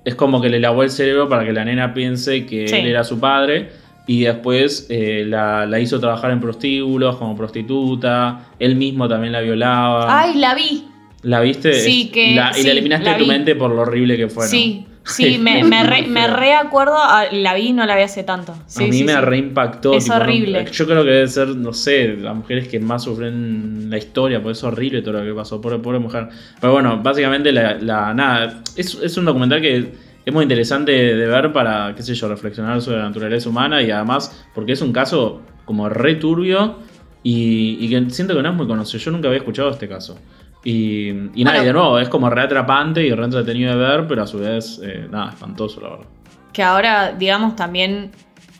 [0.03, 2.75] es como que le lavó el cerebro para que la nena piense que Sí.
[2.75, 3.69] él era su padre
[4.07, 9.41] y después eh, la, la hizo trabajar en prostíbulos como prostituta, él mismo también la
[9.41, 10.21] violaba.
[10.21, 10.85] Ay, la vi.
[11.23, 11.73] ¿La viste?
[11.73, 13.29] Sí, que- y la, y sí, la eliminaste la de tu vi.
[13.29, 14.45] mente por lo horrible que fue.
[14.45, 14.49] ¿no?
[14.49, 16.95] Sí, sí, me, me, re, me reacuerdo.
[16.95, 18.55] a- La vi y no la vi hace tanto.
[18.67, 19.93] Sí, a mí sí, me reimpactó.
[19.93, 20.21] Es tipo, ¿no?
[20.23, 20.65] horrible.
[20.71, 24.53] Yo creo que debe ser, no sé, las mujeres que más sufren la historia, porque
[24.53, 26.29] es horrible todo lo que pasó, pobre, pobre mujer.
[26.61, 31.25] Pero bueno, básicamente la, la- nada, es, es un documental que es muy interesante de
[31.25, 34.91] ver para, qué sé yo, reflexionar sobre la naturaleza humana y además porque es un
[34.91, 36.79] caso como re turbio
[37.23, 38.99] y, y que siento que no es muy conocido.
[38.99, 40.19] Yo nunca había escuchado este caso.
[40.65, 44.05] Y, y nada, y de nuevo, es como re atrapante y re entretenido de ver,
[44.05, 46.05] pero a su vez, eh, nada, espantoso, la verdad.
[46.51, 48.11] Que ahora, digamos, también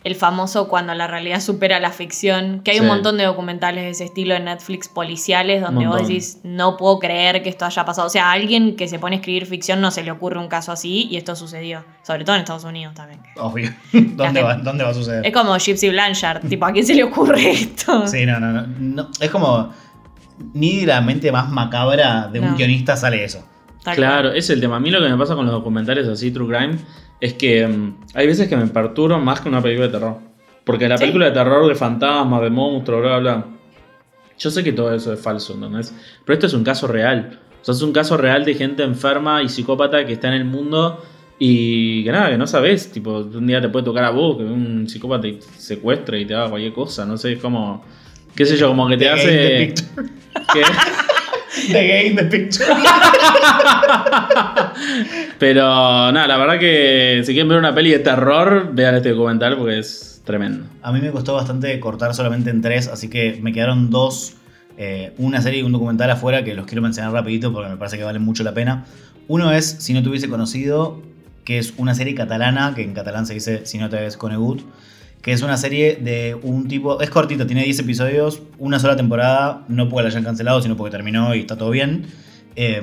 [0.08, 2.62] el famoso cuando la realidad supera la ficción.
[2.64, 6.38] Que hay un montón de documentales de ese estilo en Netflix policiales donde vos decís,
[6.42, 8.06] no puedo creer que esto haya pasado.
[8.06, 10.48] O sea, a alguien que se pone a escribir ficción no se le ocurre un
[10.48, 11.84] caso así y esto sucedió.
[12.02, 13.20] Sobre todo en Estados Unidos también.
[13.36, 13.70] Obvio.
[13.92, 15.24] ¿Dónde va, ¿Dónde va a suceder?
[15.26, 16.48] Es como Gypsy Blanchard.
[16.48, 18.06] tipo, ¿a quién se le ocurre esto?
[18.08, 19.08] Sí, no, no, no, no.
[19.20, 19.72] Es como.
[20.54, 23.44] Ni de la mente más macabra de un guionista sale eso.
[23.82, 24.36] Tal Claro, cual.
[24.38, 24.76] es el tema.
[24.76, 26.78] A mí lo que me pasa con los documentales así, True Crime,
[27.20, 30.18] es que mm, hay veces que me perturban más que una película de terror.
[30.64, 31.02] Porque la Sí.
[31.02, 33.46] película de terror de fantasmas, de monstruos, bla, bla, bla.
[34.38, 35.94] Yo sé que todo eso es falso, ¿entendés?
[36.24, 37.40] Pero esto es un caso real.
[37.60, 40.44] O sea, es un caso real de gente enferma y psicópata que está en el
[40.44, 41.02] mundo
[41.40, 42.92] y que nada, que no sabes.
[42.92, 46.34] Tipo, un día te puede tocar a vos, que un psicópata te secuestre y te
[46.34, 47.04] haga cualquier cosa.
[47.04, 47.82] No sé, es como.
[48.36, 48.68] ¿Qué sé yo?
[48.68, 49.74] Como que te hace.
[49.74, 49.74] que-
[51.72, 52.66] The game, the picture.
[55.38, 59.56] Pero nada, la verdad que si quieren ver una peli de terror, vean este documental
[59.56, 60.66] porque es tremendo.
[60.82, 64.34] A mí me costó bastante cortar solamente en tres, así que me quedaron dos.
[64.80, 67.98] eh, una serie y un documental afuera que los quiero mencionar rapidito porque me parece
[67.98, 68.84] que valen mucho la pena.
[69.26, 71.02] Uno es Si no te hubiese conocido,
[71.44, 74.60] que es una serie catalana, que en catalán se dice Si no te ves conegut,
[75.22, 79.64] que es una serie de un tipo, es cortito, tiene 10 episodios, una sola temporada,
[79.68, 82.06] no porque la hayan cancelado, sino porque terminó y está todo bien.
[82.56, 82.82] Eh,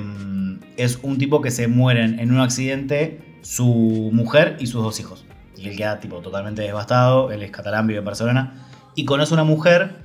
[0.77, 5.25] es un tipo que se mueren en un accidente su mujer y sus dos hijos.
[5.57, 9.43] Y él queda tipo totalmente devastado, él es catalán, vive en Barcelona, y conoce una
[9.43, 9.97] mujer,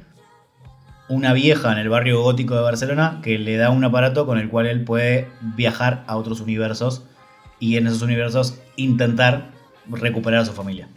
[1.09, 4.49] una vieja en el barrio gótico de Barcelona, que le da un aparato con el
[4.49, 7.05] cual él puede viajar a otros universos
[7.59, 9.51] y en esos universos intentar
[9.89, 10.89] recuperar a su familia.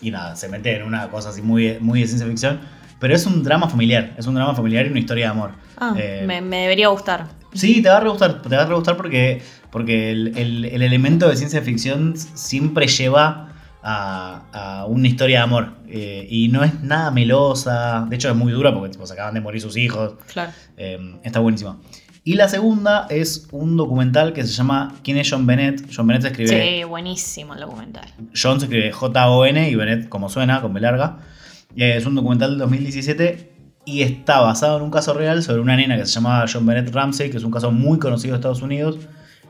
[0.00, 2.60] Y nada, se mete en una cosa así muy, muy de ciencia ficción,
[3.00, 5.50] pero es un drama familiar, es un drama familiar y una historia de amor.
[5.78, 7.26] Ah, Eh, me, me debería gustar.
[7.54, 10.64] Sí, te va a re gustar, te va a re gustar porque, porque el, el-
[10.66, 13.48] el elemento de ciencia ficción siempre lleva
[13.82, 15.68] a, a una historia de amor.
[15.88, 18.04] eh, y no es nada melosa.
[18.10, 20.14] De hecho, es muy dura porque tipo, se acaban de morir sus hijos.
[20.32, 20.52] Claro.
[20.76, 21.78] Eh, está buenísima.
[22.28, 25.88] Y la segunda es un documental que se llama ¿Quién es John Bennett?
[25.94, 26.78] John Bennett se escribe.
[26.78, 28.04] Sí, buenísimo el documental.
[28.34, 31.18] John se escribe J-O-N y Bennett como suena, con B larga.
[31.76, 33.52] Eh, es un documental del 2017
[33.84, 36.92] y está basado en un caso real sobre una nena que se llamaba John Bennett
[36.92, 38.98] Ramsey, que es un caso muy conocido de Estados Unidos.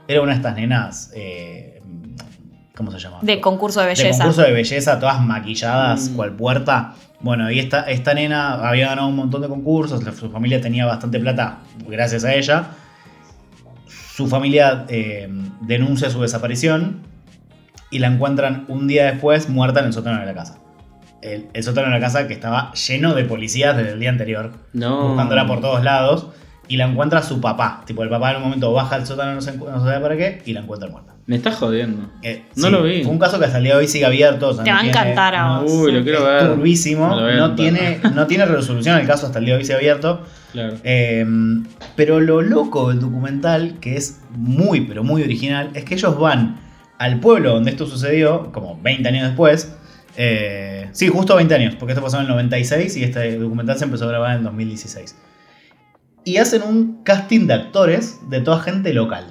[0.07, 1.11] Era una de estas nenas.
[1.15, 1.81] eh,
[2.77, 3.21] ¿Cómo se llama?
[3.23, 4.19] De concurso de de belleza.
[4.19, 6.15] concurso de belleza, todas maquilladas, Mm.
[6.17, 6.95] cual puerta.
[7.27, 11.19] Bueno, y esta, esta nena había ganado un montón de concursos, su familia tenía bastante
[11.19, 11.59] plata
[11.89, 12.69] gracias a ella.
[13.89, 15.29] Su familia eh,
[15.63, 17.01] denuncia su desaparición
[17.91, 20.61] y la encuentran un día después muerta en el sótano de la casa.
[21.21, 24.53] El, el sótano de la casa que estaba lleno de policías desde el día anterior,
[24.73, 25.09] No.
[25.09, 26.29] buscándola por todos lados.
[26.69, 27.83] Y la encuentra su papá.
[27.87, 30.43] Tipo, el papá en un momento baja al sótano, no, se, no sabe para qué,
[30.47, 31.16] y la encuentra muerta.
[31.27, 32.09] Me estás jodiendo.
[32.23, 33.03] Eh, No lo vi.
[33.03, 34.49] Fue un caso que hasta el día de hoy sigue abierto.
[34.51, 35.73] o sea, Te no va a tiene- encantar a no- vos.
[35.73, 36.43] Uy, lo quiero ver.
[36.43, 37.21] es turbísimo.
[37.21, 40.23] No tiene, no tiene resolución el caso hasta el día de hoy sigue abierto.
[40.53, 40.77] Claro.
[40.85, 41.27] Eh,
[41.97, 46.61] pero lo loco del documental, que es muy, pero muy original, es que ellos van
[46.99, 49.75] al pueblo donde esto sucedió, como 20 años después.
[50.17, 53.85] eh, sí, justo 20 años, porque esto pasó en el 96 y este documental se
[53.85, 55.15] empezó a grabar en el 2016.
[56.25, 59.27] Y hacen un casting de actores de toda gente local.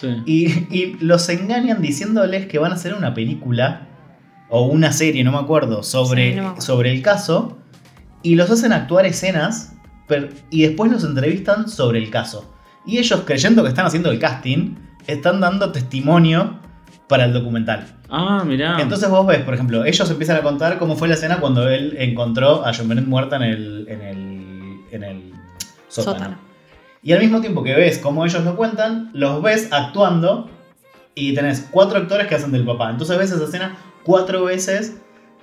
[0.00, 0.22] Sí.
[0.26, 3.86] Y, y los engañan diciéndoles que van a hacer una película
[4.50, 6.66] o una serie, no me acuerdo, sobre, Sí, no me acuerdo.
[6.66, 7.58] sobre el caso.
[8.22, 9.74] Y los hacen actuar escenas
[10.50, 12.52] y después los entrevistan sobre el caso.
[12.84, 16.60] Y ellos, creyendo que están haciendo el casting, están dando testimonio
[17.08, 17.86] para el documental.
[18.10, 18.80] Ah, mirá.
[18.80, 21.96] Entonces vos ves, por ejemplo, ellos empiezan a contar cómo fue la escena cuando él
[21.98, 25.32] encontró a John Bennett muerta en el, en el, en el
[25.88, 26.16] sótano.
[26.18, 26.45] Sótano.
[27.06, 30.50] Y al mismo tiempo que ves cómo ellos lo cuentan, los ves actuando
[31.14, 32.90] y tenés cuatro actores que hacen del papá.
[32.90, 34.96] Entonces ves esa escena cuatro veces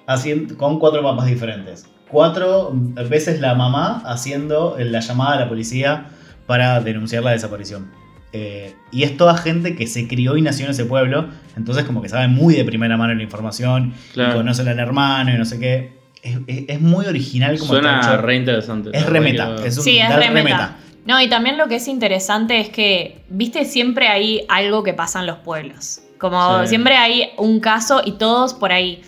[0.06, 1.86] haciendo, con cuatro papás diferentes.
[2.10, 2.71] Cuatro
[3.10, 6.08] veces la mamá haciendo la llamada a la policía
[6.47, 7.89] para denunciar la desaparición.
[8.34, 12.02] Eh, y es toda gente que se crió y nació en ese pueblo, entonces como
[12.02, 14.36] que sabe muy de primera mano la información, y Claro.
[14.36, 15.93] conocen al hermano y no sé qué.
[16.21, 18.89] Es, es- es muy original como Suena re interesante.
[18.91, 20.76] Es remeta, es un Sí, es documental remeta.
[21.05, 25.19] No, y también lo que es interesante es que, viste, siempre hay algo que pasa
[25.19, 26.01] en los pueblos.
[26.17, 26.67] Como Sí.
[26.67, 29.01] siempre hay un caso y todos por ahí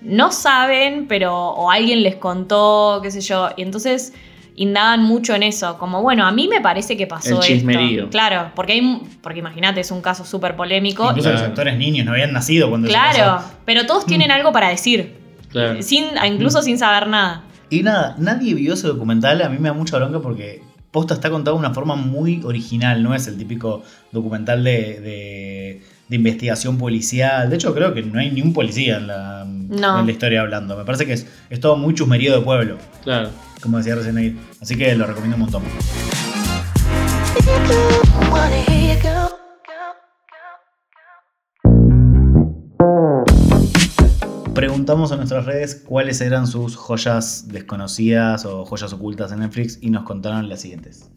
[0.00, 4.12] no saben, pero o alguien les contó, qué sé yo, y entonces
[4.56, 5.78] indagan mucho en eso.
[5.78, 7.98] Como, bueno, a mí me parece que pasó El chismerío.
[8.04, 8.10] esto.
[8.10, 11.06] Claro, porque hay, porque imagínate, es un caso súper polémico.
[11.10, 13.52] Incluso los actores niños no habían nacido cuando Claro, pasó.
[13.64, 15.16] pero todos tienen algo para decir.
[15.50, 15.80] Claro.
[15.82, 17.42] Sin, incluso sin saber nada.
[17.70, 19.40] Y nada, nadie vio ese documental.
[19.42, 20.62] A mí me da mucha bronca porque
[20.96, 23.02] Posta está contado de una forma muy original.
[23.02, 23.82] No es el típico
[24.12, 27.50] documental de, de- de investigación policial.
[27.50, 30.00] De hecho, creo que no hay ni un policía en la, No.
[30.00, 30.74] en la historia hablando.
[30.74, 33.28] Me parece que es, es todo muy chusmerío de pueblo, Claro.
[33.60, 34.40] como decía recién ahí.
[34.62, 35.62] Así que lo recomiendo un montón.
[44.56, 49.90] Preguntamos en nuestras redes cuáles eran sus joyas desconocidas o joyas ocultas en Netflix y
[49.90, 51.10] nos contaron las siguientes.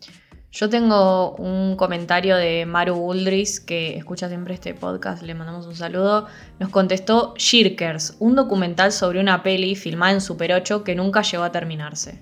[0.52, 5.75] Yo tengo un comentario de Maru Uldris, que escucha siempre este podcast, le mandamos un
[5.75, 6.28] saludo.
[6.60, 11.43] Nos contestó Shirkers, un documental sobre una peli filmada en Super 8 que nunca llegó
[11.43, 12.19] a terminarse.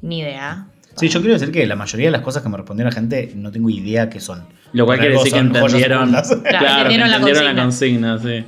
[0.00, 0.68] Ni idea.
[0.94, 3.32] Sí, yo quiero decir que la mayoría de las cosas que me respondió la gente
[3.34, 4.44] no tengo idea qué son.
[4.72, 6.10] Lo cual quiere decir que entendieron.
[6.10, 8.44] Claro, entendieron la entendieron la consigna, sí.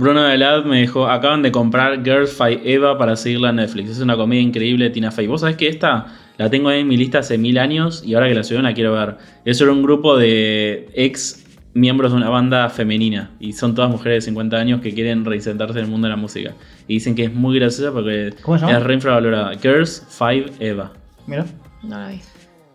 [0.00, 3.90] Bruno Velad me dijo, acaban de comprar Girls Fight Eva para seguirla en Netflix.
[3.90, 5.26] Es una comedia increíble de Tina Fey.
[5.26, 6.06] Vos sabés que esta
[6.38, 8.72] la tengo ahí en mi lista hace mil años y ahora que la subieron la
[8.72, 9.18] quiero ver.
[9.44, 14.24] Es sobre un grupo de ex miembros de una banda femenina y son todas mujeres
[14.24, 16.54] de 50 años que quieren reinsertarse en el mundo de la música.
[16.88, 19.52] Y dicen que es muy graciosa porque es re infravalorada.
[19.58, 20.94] Girls Five Eva.
[21.26, 21.44] Mira.
[21.82, 22.20] No la vi.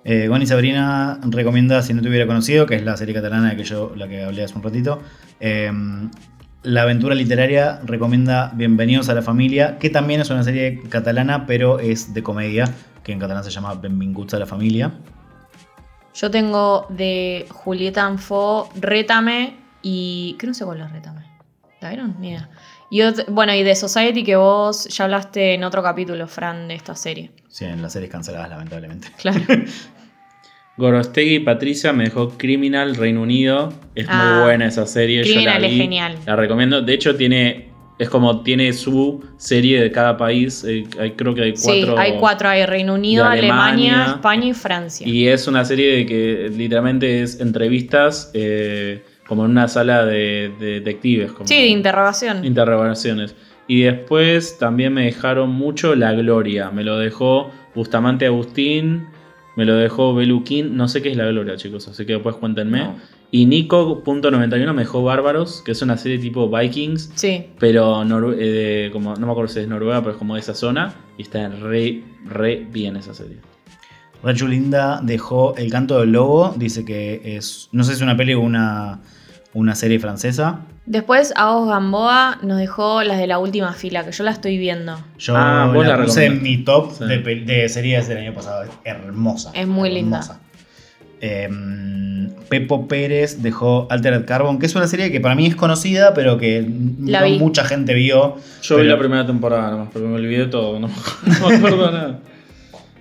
[0.04, 3.58] Eh, Goni Sabrina recomienda Si no te hubiera conocido, que es la serie catalana de
[3.58, 5.02] que yo la que hablé hace un ratito.
[5.40, 5.72] Eh,
[6.66, 11.80] la aventura literaria recomienda Bienvenidos a la familia, que también es una serie catalana, pero
[11.80, 12.66] es de comedia,
[13.04, 14.92] que en catalán se llama Benvinguts a la familia.
[16.16, 20.36] Yo tengo de Julieta Anfo, Rétame y.
[20.40, 21.26] ¿Qué no sé cuál es Rétame?
[21.82, 22.16] ¿La vieron?
[22.20, 22.50] Ni idea.
[22.90, 26.96] Y bueno, y de Society que vos ya hablaste en otro capítulo, Fran, de esta
[26.96, 27.32] serie.
[27.50, 29.10] Sí, en las series canceladas, lamentablemente.
[29.18, 29.42] Claro.
[30.78, 33.72] Gorostegui Patricia me dejó Criminal Reino Unido.
[33.96, 35.24] Es Ah, muy buena esa serie.
[35.24, 36.16] yo Criminal la es genial.
[36.26, 36.82] La recomiendo.
[36.82, 40.66] De hecho, tiene Es como tiene su serie de cada país.
[40.68, 41.74] eh, hay- creo que hay cuatro.
[41.74, 44.14] Sí, hay cuatro, hay Reino Unido, Alemania, Alemania.
[44.16, 45.08] España y Francia.
[45.08, 50.52] Y es una serie de que literalmente es entrevistas eh, como en una sala de,
[50.60, 51.32] de detectives.
[51.32, 52.44] Como sí, de interrogación.
[52.44, 53.34] interrogaciones.
[53.66, 56.72] Y después también me dejaron mucho La Gloria.
[56.72, 59.06] Me lo dejó Bustamante Agustín.
[59.56, 60.76] Me lo dejó Beluquín.
[60.76, 61.88] No sé qué es La Gloria, chicos.
[61.88, 62.80] Así que después cuéntenme.
[62.80, 62.96] No.
[63.32, 65.62] Y Nico.91 me dejó Bárbaros.
[65.66, 67.12] Que es una serie tipo Vikings.
[67.16, 67.48] Sí.
[67.60, 68.52] Pero norue- eh,
[68.86, 70.94] de- como, no me acuerdo si es Noruega, pero es como de esa zona.
[71.18, 73.38] Y está re, re bien esa serie.
[74.24, 76.54] Rachu Linda dejó El canto del lobo.
[76.58, 77.70] Dice que es.
[77.72, 79.02] No sé si es una peli o una,
[79.54, 80.66] una serie francesa.
[80.88, 85.00] Después Agos Gamboa nos dejó las de la última fila, que yo la estoy viendo.
[85.18, 87.06] Yo Ah, vos la, la puse en mi top Sí.
[87.06, 88.64] de, series del año pasado.
[88.64, 89.52] Es hermosa.
[89.56, 90.22] Es muy linda.
[91.22, 96.14] Em, Pepo Pérez dejó Altered Carbon, que es una serie que para mí es conocida,
[96.14, 96.70] pero que
[97.00, 97.40] La no vi.
[97.40, 98.36] mucha gente vio.
[98.62, 100.80] Yo vi Pero- la primera temporada nomás, porque me olvidé todo.
[100.80, 100.88] No,
[101.42, 102.20] no me acuerdo nada.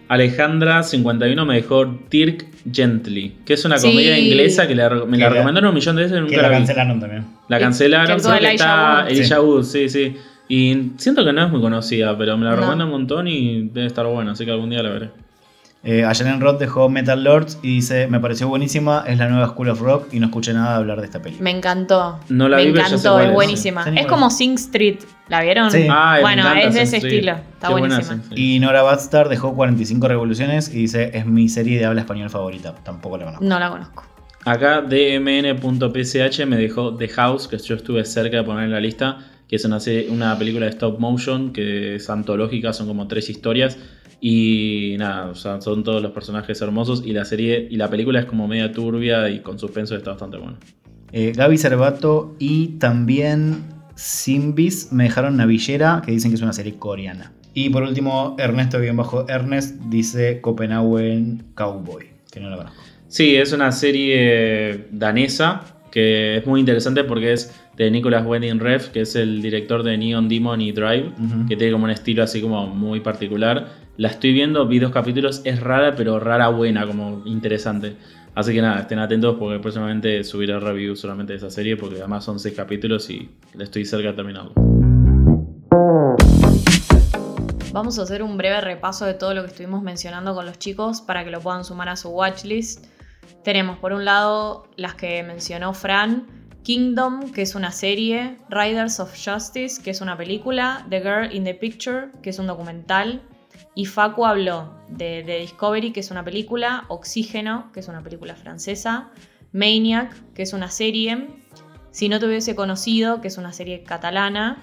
[0.09, 3.89] Alejandra51 me dejó Tirk Gently, que es una Sí.
[3.89, 6.43] comedia inglesa que la- me Que la recomendaron un millón de veces y Que nunca
[6.43, 6.55] la vi.
[6.57, 7.25] cancelaron también.
[7.49, 9.07] La cancelaron, que está.
[9.09, 10.17] Elijah Wood, sí, sí.
[10.49, 12.57] Y siento que no es muy conocida, pero me la No.
[12.57, 15.11] recomiendan un montón y debe estar buena, así que algún día la veré.
[15.87, 19.69] Eh, Ayelen Roth dejó Metal Lords y dice: Me pareció buenísima, es la nueva School
[19.69, 21.37] of Rock y no escuché nada hablar de esta peli.
[21.41, 22.21] Me encantó.
[22.31, 23.85] No la me vi, pero ya sé encantó, cuál es es, buenísima.
[23.85, 23.91] sí.
[23.99, 24.97] Es como Sing Street.
[25.29, 25.71] ¿La vieron?
[25.71, 25.87] Sí.
[25.91, 27.33] Ay, me bueno, es de ese estilo.
[27.33, 28.21] Está buenísima.
[28.35, 32.75] Y Nora Badstar dejó 45 revoluciones y dice: Es mi serie de habla español favorita.
[32.85, 33.45] Tampoco la conozco.
[33.45, 34.05] No la conozco.
[34.45, 39.19] Acá dmn.pch me dejó The House, que yo estuve cerca de poner en la lista,
[39.49, 43.31] que es una, serie- una película de stop motion que es antológica, son como tres
[43.31, 43.79] historias.
[44.21, 48.21] Y nada, o sea, son todos los personajes hermosos y la serie y la película
[48.21, 50.57] es como media turbia y con suspenso está bastante bueno.
[51.13, 53.65] Eh, Gaby Cervato y también
[53.95, 57.33] Simbis me dejaron Navillera, que dicen que es una serie coreana.
[57.55, 62.83] Y por último, Ernesto bien bajo Ernest dice Copenhagen Cowboy, que no la conozco.
[63.07, 68.93] Sí, es una serie danesa que es muy interesante porque es de Nicolas Winding Refn,
[68.93, 71.13] que es el director de Neon Demon y Drive,
[71.49, 73.69] que tiene como un estilo así como muy particular.
[73.97, 77.95] La estoy viendo, vi dos capítulos, es rara, pero rara buena, como interesante.
[78.35, 82.25] Así que nada, estén atentos porque próximamente subiré review solamente de esa serie, porque además
[82.25, 84.53] son seis capítulos y estoy cerca de terminarlo.
[87.73, 91.01] Vamos a hacer un breve repaso de todo lo que estuvimos mencionando con los chicos
[91.01, 92.87] para que lo puedan sumar a su watchlist.
[93.45, 96.27] Tenemos por un lado las que mencionó Fran,
[96.65, 101.45] Kingdom, que es una serie, Riders of Justice, que es una película, The Girl in
[101.45, 103.23] the Picture, que es un documental,
[103.75, 108.37] y Facu habló de, de Discovery, que es una película, Oxígeno, que es una película
[108.37, 109.11] francesa,
[109.53, 111.29] Maniac, que es una serie,
[111.91, 114.63] Si no te hubiese conocido, que es una serie catalana,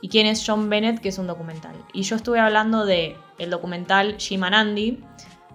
[0.00, 1.74] y quién es John Bennett, que es un documental.
[1.92, 5.00] Y yo estuve hablando de el documental Jim and Andy,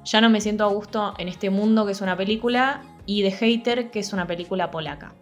[0.04, 3.32] Ya no me siento a gusto en este mundo, que es una película, y The
[3.32, 5.14] Hater, que es una película polaca.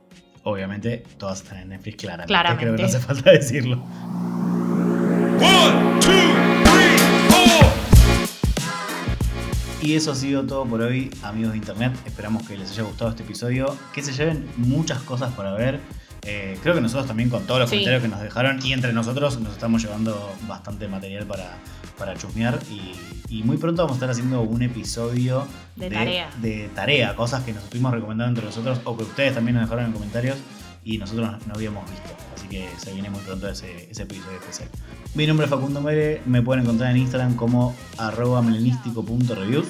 [0.44, 2.28] Obviamente, todas están en Netflix, claramente.
[2.28, 2.64] Claramente.
[2.64, 3.84] Creo que no hace falta decirlo.
[5.40, 6.51] One, two,
[9.82, 11.94] Y eso ha sido todo por hoy, amigos de internet.
[12.06, 15.80] Esperamos que les haya gustado este episodio, que se lleven muchas cosas para ver.
[16.24, 17.78] Eh, creo que nosotros también con todos los Sí.
[17.78, 21.58] comentarios que nos dejaron y entre nosotros nos estamos llevando bastante material para,
[21.98, 22.92] para chusmear y,
[23.36, 26.30] y muy pronto vamos a estar haciendo un episodio De tarea.
[26.40, 29.86] de tarea, cosas que nos estuvimos recomendando entre nosotros o que ustedes también nos dejaron
[29.86, 30.38] en comentarios
[30.84, 32.10] y nosotros no, no habíamos visto.
[32.42, 34.68] Así que se viene muy pronto ese, ese episodio especial.
[35.14, 39.68] Mi nombre es Facundo Mere, me pueden encontrar en Instagram como arroba melanístico.reviews.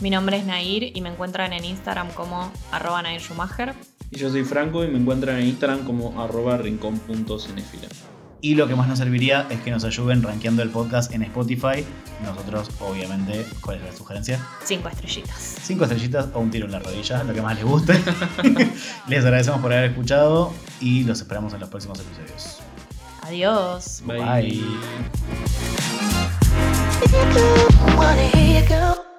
[0.00, 3.74] Mi nombre es Nair y me encuentran en Instagram como arroba Nair Schumacher.
[4.10, 7.88] Y yo soy Franco y me encuentran en Instagram como arroba rincón.cinefila.
[8.40, 11.84] Y lo que más nos serviría es que nos ayuden rankeando el podcast en Spotify.
[12.22, 14.46] Nosotros, obviamente, ¿cuál es la sugerencia?
[14.64, 15.56] Cinco estrellitas.
[15.62, 17.94] Cinco estrellitas o un tiro en la rodilla, lo que más les guste.
[19.08, 22.60] les agradecemos por haber escuchado y los esperamos en los próximos episodios.
[23.22, 24.02] Adiós.
[24.04, 24.62] Bye.
[28.68, 29.13] Go.